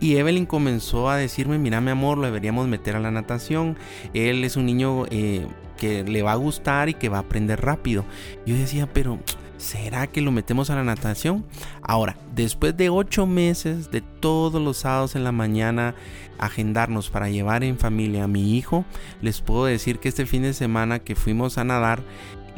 Y 0.00 0.16
Evelyn 0.16 0.44
comenzó 0.44 1.08
a 1.08 1.16
decirme, 1.16 1.56
mira 1.56 1.80
mi 1.80 1.92
amor, 1.92 2.18
lo 2.18 2.24
deberíamos 2.24 2.66
meter 2.66 2.96
a 2.96 2.98
la 2.98 3.12
natación. 3.12 3.76
Él 4.12 4.42
es 4.42 4.56
un 4.56 4.66
niño 4.66 5.04
eh, 5.10 5.46
que 5.76 6.02
le 6.02 6.22
va 6.22 6.32
a 6.32 6.34
gustar 6.34 6.88
y 6.88 6.94
que 6.94 7.08
va 7.08 7.18
a 7.18 7.20
aprender 7.20 7.60
rápido. 7.60 8.04
Yo 8.44 8.56
decía, 8.56 8.92
pero 8.92 9.20
¿será 9.56 10.08
que 10.08 10.20
lo 10.20 10.32
metemos 10.32 10.68
a 10.68 10.74
la 10.74 10.82
natación? 10.82 11.44
Ahora, 11.80 12.16
después 12.34 12.76
de 12.76 12.90
ocho 12.90 13.24
meses 13.24 13.92
de 13.92 14.00
todos 14.00 14.60
los 14.60 14.78
sábados 14.78 15.14
en 15.14 15.22
la 15.22 15.30
mañana 15.30 15.94
agendarnos 16.40 17.08
para 17.08 17.28
llevar 17.28 17.62
en 17.62 17.78
familia 17.78 18.24
a 18.24 18.28
mi 18.28 18.56
hijo, 18.56 18.84
les 19.22 19.42
puedo 19.42 19.66
decir 19.66 20.00
que 20.00 20.08
este 20.08 20.26
fin 20.26 20.42
de 20.42 20.54
semana 20.54 20.98
que 20.98 21.14
fuimos 21.14 21.56
a 21.56 21.62
nadar, 21.62 22.02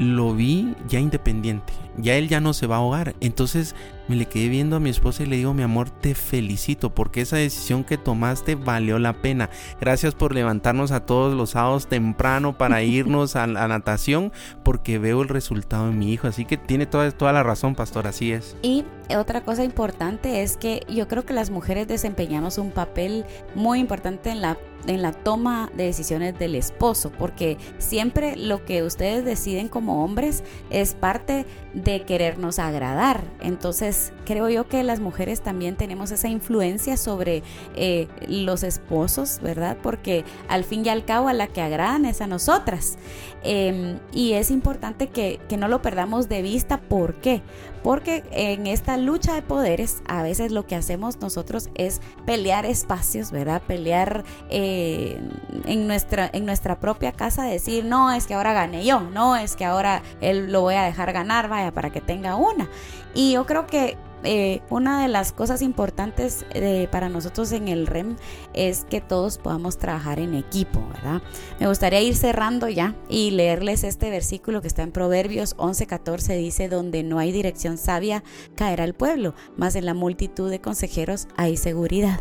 lo 0.01 0.35
vi 0.35 0.75
ya 0.89 0.99
independiente, 0.99 1.75
ya 2.03 2.17
él 2.17 2.29
ya 2.29 2.41
no 2.41 2.53
se 2.53 2.67
va 2.67 2.77
a 2.77 2.79
ahogar. 2.79 3.15
Entonces 3.21 3.75
me 4.09 4.17
le 4.17 4.27
quedé 4.27 4.49
viendo 4.49 4.77
a 4.77 4.81
mi 4.81 4.91
esposa 4.91 5.23
y 5.23 5.27
le 5.27 5.37
digo, 5.37 5.55
mi 5.55 5.63
amor, 5.63 5.89
te 5.89 6.15
felicito 6.15 6.95
porque 6.95 7.21
esa 7.21 7.37
decisión 7.37 7.85
que 7.85 7.97
tomaste 7.97 8.57
valió 8.57 8.99
la 8.99 9.13
pena. 9.13 9.51
Gracias 9.81 10.15
por 10.15 10.35
levantarnos 10.35 10.91
a 10.91 11.07
todos 11.07 11.35
los 11.35 11.51
sábados 11.51 11.87
temprano 11.87 12.59
para 12.59 12.83
irnos 12.83 13.37
a 13.37 13.47
la 13.47 13.69
natación 13.69 14.33
porque 14.65 14.99
veo 14.99 15.23
el 15.23 15.29
resultado 15.29 15.87
de 15.87 15.93
mi 15.93 16.13
hijo. 16.13 16.27
Así 16.27 16.45
que 16.45 16.57
tiene 16.57 16.87
toda, 16.87 17.11
toda 17.13 17.33
la 17.33 17.43
razón, 17.43 17.75
pastor, 17.75 18.07
así 18.07 18.33
es. 18.33 18.57
Y 18.63 18.85
otra 19.17 19.43
cosa 19.43 19.65
importante 19.65 20.43
es 20.43 20.57
que 20.57 20.85
yo 20.89 21.07
creo 21.09 21.25
que 21.25 21.33
las 21.33 21.51
mujeres 21.51 21.87
desempeñamos 21.87 22.59
un 22.59 22.71
papel 22.71 23.25
muy 23.55 23.79
importante 23.79 24.31
en 24.31 24.41
la 24.41 24.59
en 24.87 25.03
la 25.03 25.13
toma 25.13 25.71
de 25.77 25.85
decisiones 25.85 26.39
del 26.39 26.55
esposo, 26.55 27.13
porque 27.19 27.59
siempre 27.79 28.37
lo 28.37 28.65
que 28.65 28.83
ustedes 28.83 29.25
deciden 29.25 29.69
como 29.69 30.05
hombres 30.05 30.43
es 30.71 30.95
parte 30.95 31.47
de 31.75 31.90
querernos 31.99 32.59
agradar. 32.59 33.23
Entonces, 33.41 34.13
creo 34.25 34.49
yo 34.49 34.69
que 34.69 34.83
las 34.83 35.01
mujeres 35.01 35.41
también 35.41 35.77
tenemos 35.77 36.11
esa 36.11 36.29
influencia 36.29 36.97
sobre 36.97 37.43
eh, 37.75 38.09
los 38.29 38.63
esposos, 38.63 39.41
¿verdad? 39.43 39.77
Porque 39.83 40.25
al 40.49 40.65
fin 40.65 40.85
y 40.85 40.89
al 40.89 41.05
cabo 41.05 41.29
a 41.29 41.33
la 41.33 41.47
que 41.47 41.61
agradan 41.61 42.05
es 42.05 42.21
a 42.21 42.27
nosotras. 42.27 42.97
Em, 43.43 43.99
y 44.13 44.33
es 44.33 44.51
importante 44.51 45.09
que, 45.09 45.41
que 45.49 45.57
no 45.57 45.69
lo 45.69 45.83
perdamos 45.83 46.29
de 46.29 46.43
vista. 46.43 46.81
¿Por 46.81 47.15
qué? 47.17 47.43
Porque 47.83 48.25
en 48.33 48.67
esta 48.67 48.97
lucha 48.97 49.35
de 49.35 49.43
poderes, 49.43 50.03
a 50.07 50.23
veces 50.23 50.53
lo 50.53 50.67
que 50.67 50.77
hacemos 50.77 51.21
nosotros 51.21 51.71
es 51.75 52.01
pelear 52.27 52.67
espacios, 52.67 53.31
¿verdad? 53.31 53.63
Pelear 53.67 54.25
eh, 54.51 55.21
en, 55.65 55.87
nuestra, 55.87 56.29
en 56.33 56.47
nuestra 56.47 56.79
propia 56.79 57.13
casa, 57.13 57.45
decir, 57.45 57.85
no, 57.85 58.13
es 58.13 58.27
que 58.27 58.35
ahora 58.35 58.53
gane 58.53 58.85
yo, 58.85 59.01
no, 59.01 59.37
es 59.37 59.57
que 59.57 59.65
ahora 59.65 60.03
él 60.21 60.53
lo 60.53 60.61
voy 60.63 60.75
a 60.75 60.83
dejar 60.83 61.13
ganar, 61.13 61.49
vaya, 61.49 61.73
para 61.73 61.91
que 61.91 62.01
tenga 62.01 62.37
una. 62.37 62.69
Y 63.15 63.33
yo 63.33 63.47
creo 63.47 63.67
que 63.67 63.97
eh, 64.23 64.61
una 64.69 65.01
de 65.01 65.09
las 65.09 65.33
cosas 65.33 65.63
importantes 65.63 66.45
eh, 66.51 66.89
para 66.91 67.09
nosotros 67.09 67.53
en 67.53 67.69
el 67.69 67.87
REM 67.87 68.17
es 68.53 68.85
que 68.85 69.01
todos 69.01 69.39
podamos 69.39 69.79
trabajar 69.79 70.19
en 70.19 70.35
equipo, 70.35 70.87
¿verdad? 70.93 71.23
Me 71.59 71.69
gustaría 71.69 72.01
ir 72.01 72.15
cerrando 72.15 72.69
ya 72.69 72.95
y 73.09 73.31
leerles 73.31 73.85
este 73.85 74.11
versículo 74.11 74.61
que 74.61 74.69
está 74.69 74.83
en 74.83 74.93
Proverbios 74.93 75.57
11:14, 75.57 76.37
dice, 76.37 76.69
donde 76.69 77.03
no 77.03 77.19
hay 77.19 77.33
dirección 77.33 77.79
sabia, 77.79 78.23
caerá 78.57 78.85
el 78.85 78.95
pueblo, 78.95 79.35
más 79.57 79.75
en 79.75 79.87
la 79.87 79.95
multitud 79.95 80.51
de 80.51 80.61
consejeros 80.61 81.29
hay 81.37 81.57
seguridad. 81.57 82.21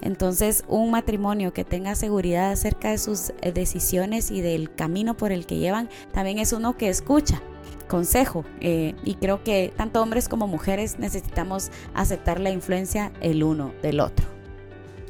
Entonces, 0.00 0.64
un 0.68 0.90
matrimonio 0.90 1.52
que 1.52 1.64
tenga 1.64 1.94
seguridad 1.94 2.52
acerca 2.52 2.90
de 2.90 2.98
sus 2.98 3.30
eh, 3.42 3.52
decisiones 3.52 4.30
y 4.30 4.40
del 4.40 4.74
camino 4.74 5.16
por 5.16 5.32
el 5.32 5.46
que 5.46 5.58
llevan, 5.58 5.88
también 6.12 6.38
es 6.38 6.52
uno 6.52 6.76
que 6.76 6.88
escucha 6.88 7.42
consejo. 7.88 8.44
Eh, 8.60 8.94
y 9.04 9.14
creo 9.14 9.42
que 9.42 9.72
tanto 9.76 10.02
hombres 10.02 10.28
como 10.28 10.46
mujeres 10.46 10.98
necesitamos 10.98 11.70
aceptar 11.94 12.40
la 12.40 12.50
influencia 12.50 13.12
el 13.20 13.42
uno 13.42 13.72
del 13.82 14.00
otro. 14.00 14.34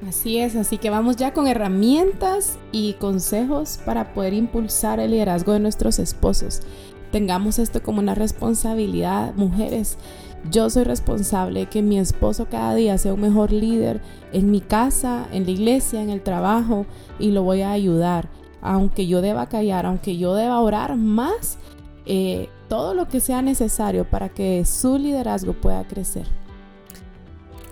Así 0.09 0.39
es, 0.39 0.55
así 0.55 0.77
que 0.77 0.91
vamos 0.91 1.17
ya 1.17 1.33
con 1.33 1.47
herramientas 1.47 2.59
y 2.73 2.95
consejos 2.95 3.81
para 3.87 4.13
poder 4.13 4.35
impulsar 4.35 5.01
el 5.01 5.13
liderazgo 5.13 5.53
de 5.53 5.61
nuestros 5.61 5.99
esposos. 5.99 6.61
Tengamos 7.11 7.59
esto 7.59 7.83
como 7.83 8.01
una 8.01 8.15
responsabilidad, 8.15 9.35
mujeres. 9.35 9.97
Yo 10.51 10.69
soy 10.69 10.85
responsable 10.85 11.67
que 11.67 11.81
mi 11.81 11.99
esposo 11.99 12.49
cada 12.51 12.75
día 12.75 12.99
sea 12.99 13.15
un 13.15 13.21
mejor 13.21 13.51
líder 13.51 14.03
en 14.33 14.51
mi 14.51 14.61
casa, 14.61 15.27
en 15.33 15.45
la 15.45 15.53
iglesia, 15.53 16.03
en 16.03 16.11
el 16.11 16.23
trabajo 16.23 16.85
y 17.19 17.31
lo 17.31 17.43
voy 17.43 17.63
a 17.63 17.71
ayudar. 17.71 18.29
Aunque 18.61 19.07
yo 19.07 19.23
deba 19.23 19.49
callar, 19.49 19.87
aunque 19.87 20.19
yo 20.19 20.35
deba 20.35 20.61
orar 20.61 20.97
más, 20.97 21.59
eh, 22.05 22.49
todo 22.69 22.95
lo 22.95 23.09
que 23.09 23.21
sea 23.21 23.43
necesario 23.43 24.09
para 24.09 24.29
que 24.29 24.65
su 24.65 24.99
liderazgo 24.99 25.53
pueda 25.53 25.85
crecer. 25.85 26.27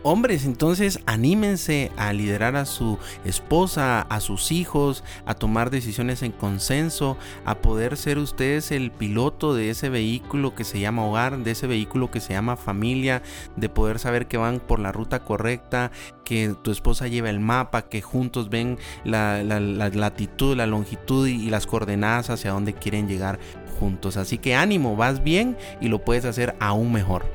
Hombres, 0.04 0.46
entonces 0.46 0.98
anímense 1.06 1.92
a 1.96 2.12
liderar 2.12 2.56
a 2.56 2.64
su 2.64 2.98
esposa, 3.24 4.00
a 4.00 4.18
sus 4.18 4.50
hijos, 4.50 5.04
a 5.26 5.34
tomar 5.34 5.70
decisiones 5.70 6.24
en 6.24 6.32
consenso, 6.32 7.16
a 7.44 7.58
poder 7.58 7.96
ser 7.96 8.18
ustedes 8.18 8.72
el 8.72 8.90
piloto 8.90 9.54
de 9.54 9.70
ese 9.70 9.90
vehículo 9.90 10.56
que 10.56 10.64
se 10.64 10.80
llama 10.80 11.06
hogar, 11.06 11.38
de 11.38 11.52
ese 11.52 11.68
vehículo 11.68 12.10
que 12.10 12.18
se 12.18 12.32
llama 12.32 12.56
familia, 12.56 13.22
de 13.56 13.68
poder 13.68 14.00
saber 14.00 14.26
que 14.26 14.38
van 14.38 14.58
por 14.58 14.80
la 14.80 14.90
ruta 14.90 15.20
correcta, 15.20 15.92
que 16.24 16.56
tu 16.62 16.72
esposa 16.72 17.06
lleva 17.06 17.30
el 17.30 17.38
mapa, 17.38 17.82
que 17.82 18.02
juntos 18.02 18.50
ven 18.50 18.78
la, 19.04 19.44
latitud, 19.44 20.56
la 20.56 20.66
longitud 20.66 21.28
y 21.28 21.48
las 21.48 21.68
coordenadas 21.68 22.28
hacia 22.28 22.50
dónde 22.50 22.74
quieren 22.74 23.06
llegar 23.06 23.38
juntos. 23.72 24.16
Así 24.16 24.38
que 24.38 24.54
ánimo, 24.54 24.96
vas 24.96 25.22
bien 25.22 25.56
y 25.80 25.88
lo 25.88 25.98
puedes 25.98 26.24
hacer 26.24 26.54
aún 26.60 26.92
mejor. 26.92 27.26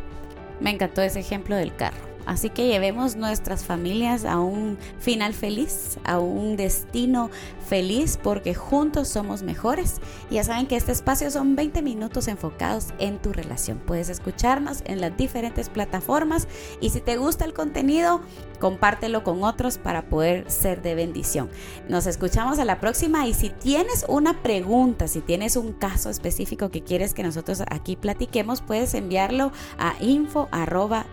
Me 0.59 0.71
encantó 0.71 1.01
ese 1.01 1.19
ejemplo 1.19 1.55
del 1.55 1.75
carro. 1.75 2.06
Así 2.27 2.49
que 2.49 2.67
llevemos 2.67 3.15
nuestras 3.15 3.63
familias 3.63 4.25
a 4.25 4.39
un 4.39 4.77
final 4.99 5.33
feliz, 5.33 5.97
a 6.03 6.19
un 6.19 6.57
destino 6.57 7.31
feliz, 7.67 8.19
porque 8.21 8.53
juntos 8.53 9.07
somos 9.07 9.43
mejores. 9.43 10.01
Ya 10.29 10.43
saben 10.43 10.67
que 10.67 10.75
este 10.75 10.91
espacio 10.91 11.31
son 11.31 11.55
20 11.55 11.81
minutos 11.81 12.27
enfocados 12.27 12.87
en 12.99 13.17
tu 13.19 13.31
relación. 13.31 13.77
Puedes 13.79 14.09
escucharnos 14.09 14.83
en 14.85 14.99
las 14.99 15.15
diferentes 15.15 15.69
plataformas 15.69 16.49
y 16.81 16.89
si 16.89 16.99
te 16.99 17.15
gusta 17.15 17.45
el 17.45 17.53
contenido, 17.53 18.19
compártelo 18.59 19.23
con 19.23 19.43
otros 19.45 19.77
para 19.77 20.09
poder 20.09 20.51
ser 20.51 20.81
de 20.81 20.95
bendición. 20.95 21.49
Nos 21.87 22.07
escuchamos 22.07 22.59
a 22.59 22.65
la 22.65 22.81
próxima 22.81 23.25
y 23.25 23.33
si 23.33 23.49
tienes 23.51 24.05
una 24.09 24.43
pregunta, 24.43 25.07
si 25.07 25.21
tienes 25.21 25.55
un 25.55 25.71
caso 25.71 26.09
específico 26.09 26.71
que 26.71 26.83
quieres 26.83 27.13
que 27.13 27.23
nosotros 27.23 27.63
aquí 27.69 27.95
platiquemos, 27.95 28.61
puedes 28.61 28.93
enviarlo 28.95 29.53
a 29.77 29.95
info 30.01 30.49
arroba 30.51 31.05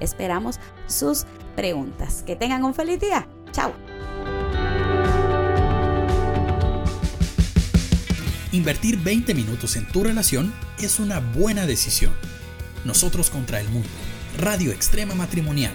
Esperamos 0.00 0.58
sus 0.86 1.24
preguntas. 1.56 2.22
Que 2.26 2.36
tengan 2.36 2.64
un 2.64 2.74
feliz 2.74 3.00
día. 3.00 3.26
Chao. 3.52 3.72
Invertir 8.52 8.98
20 8.98 9.32
minutos 9.34 9.76
en 9.76 9.86
tu 9.86 10.02
relación 10.02 10.52
es 10.78 10.98
una 10.98 11.20
buena 11.20 11.66
decisión. 11.66 12.12
Nosotros 12.84 13.30
contra 13.30 13.60
el 13.60 13.68
mundo. 13.68 13.88
Radio 14.38 14.72
Extrema 14.72 15.14
Matrimonial 15.14 15.74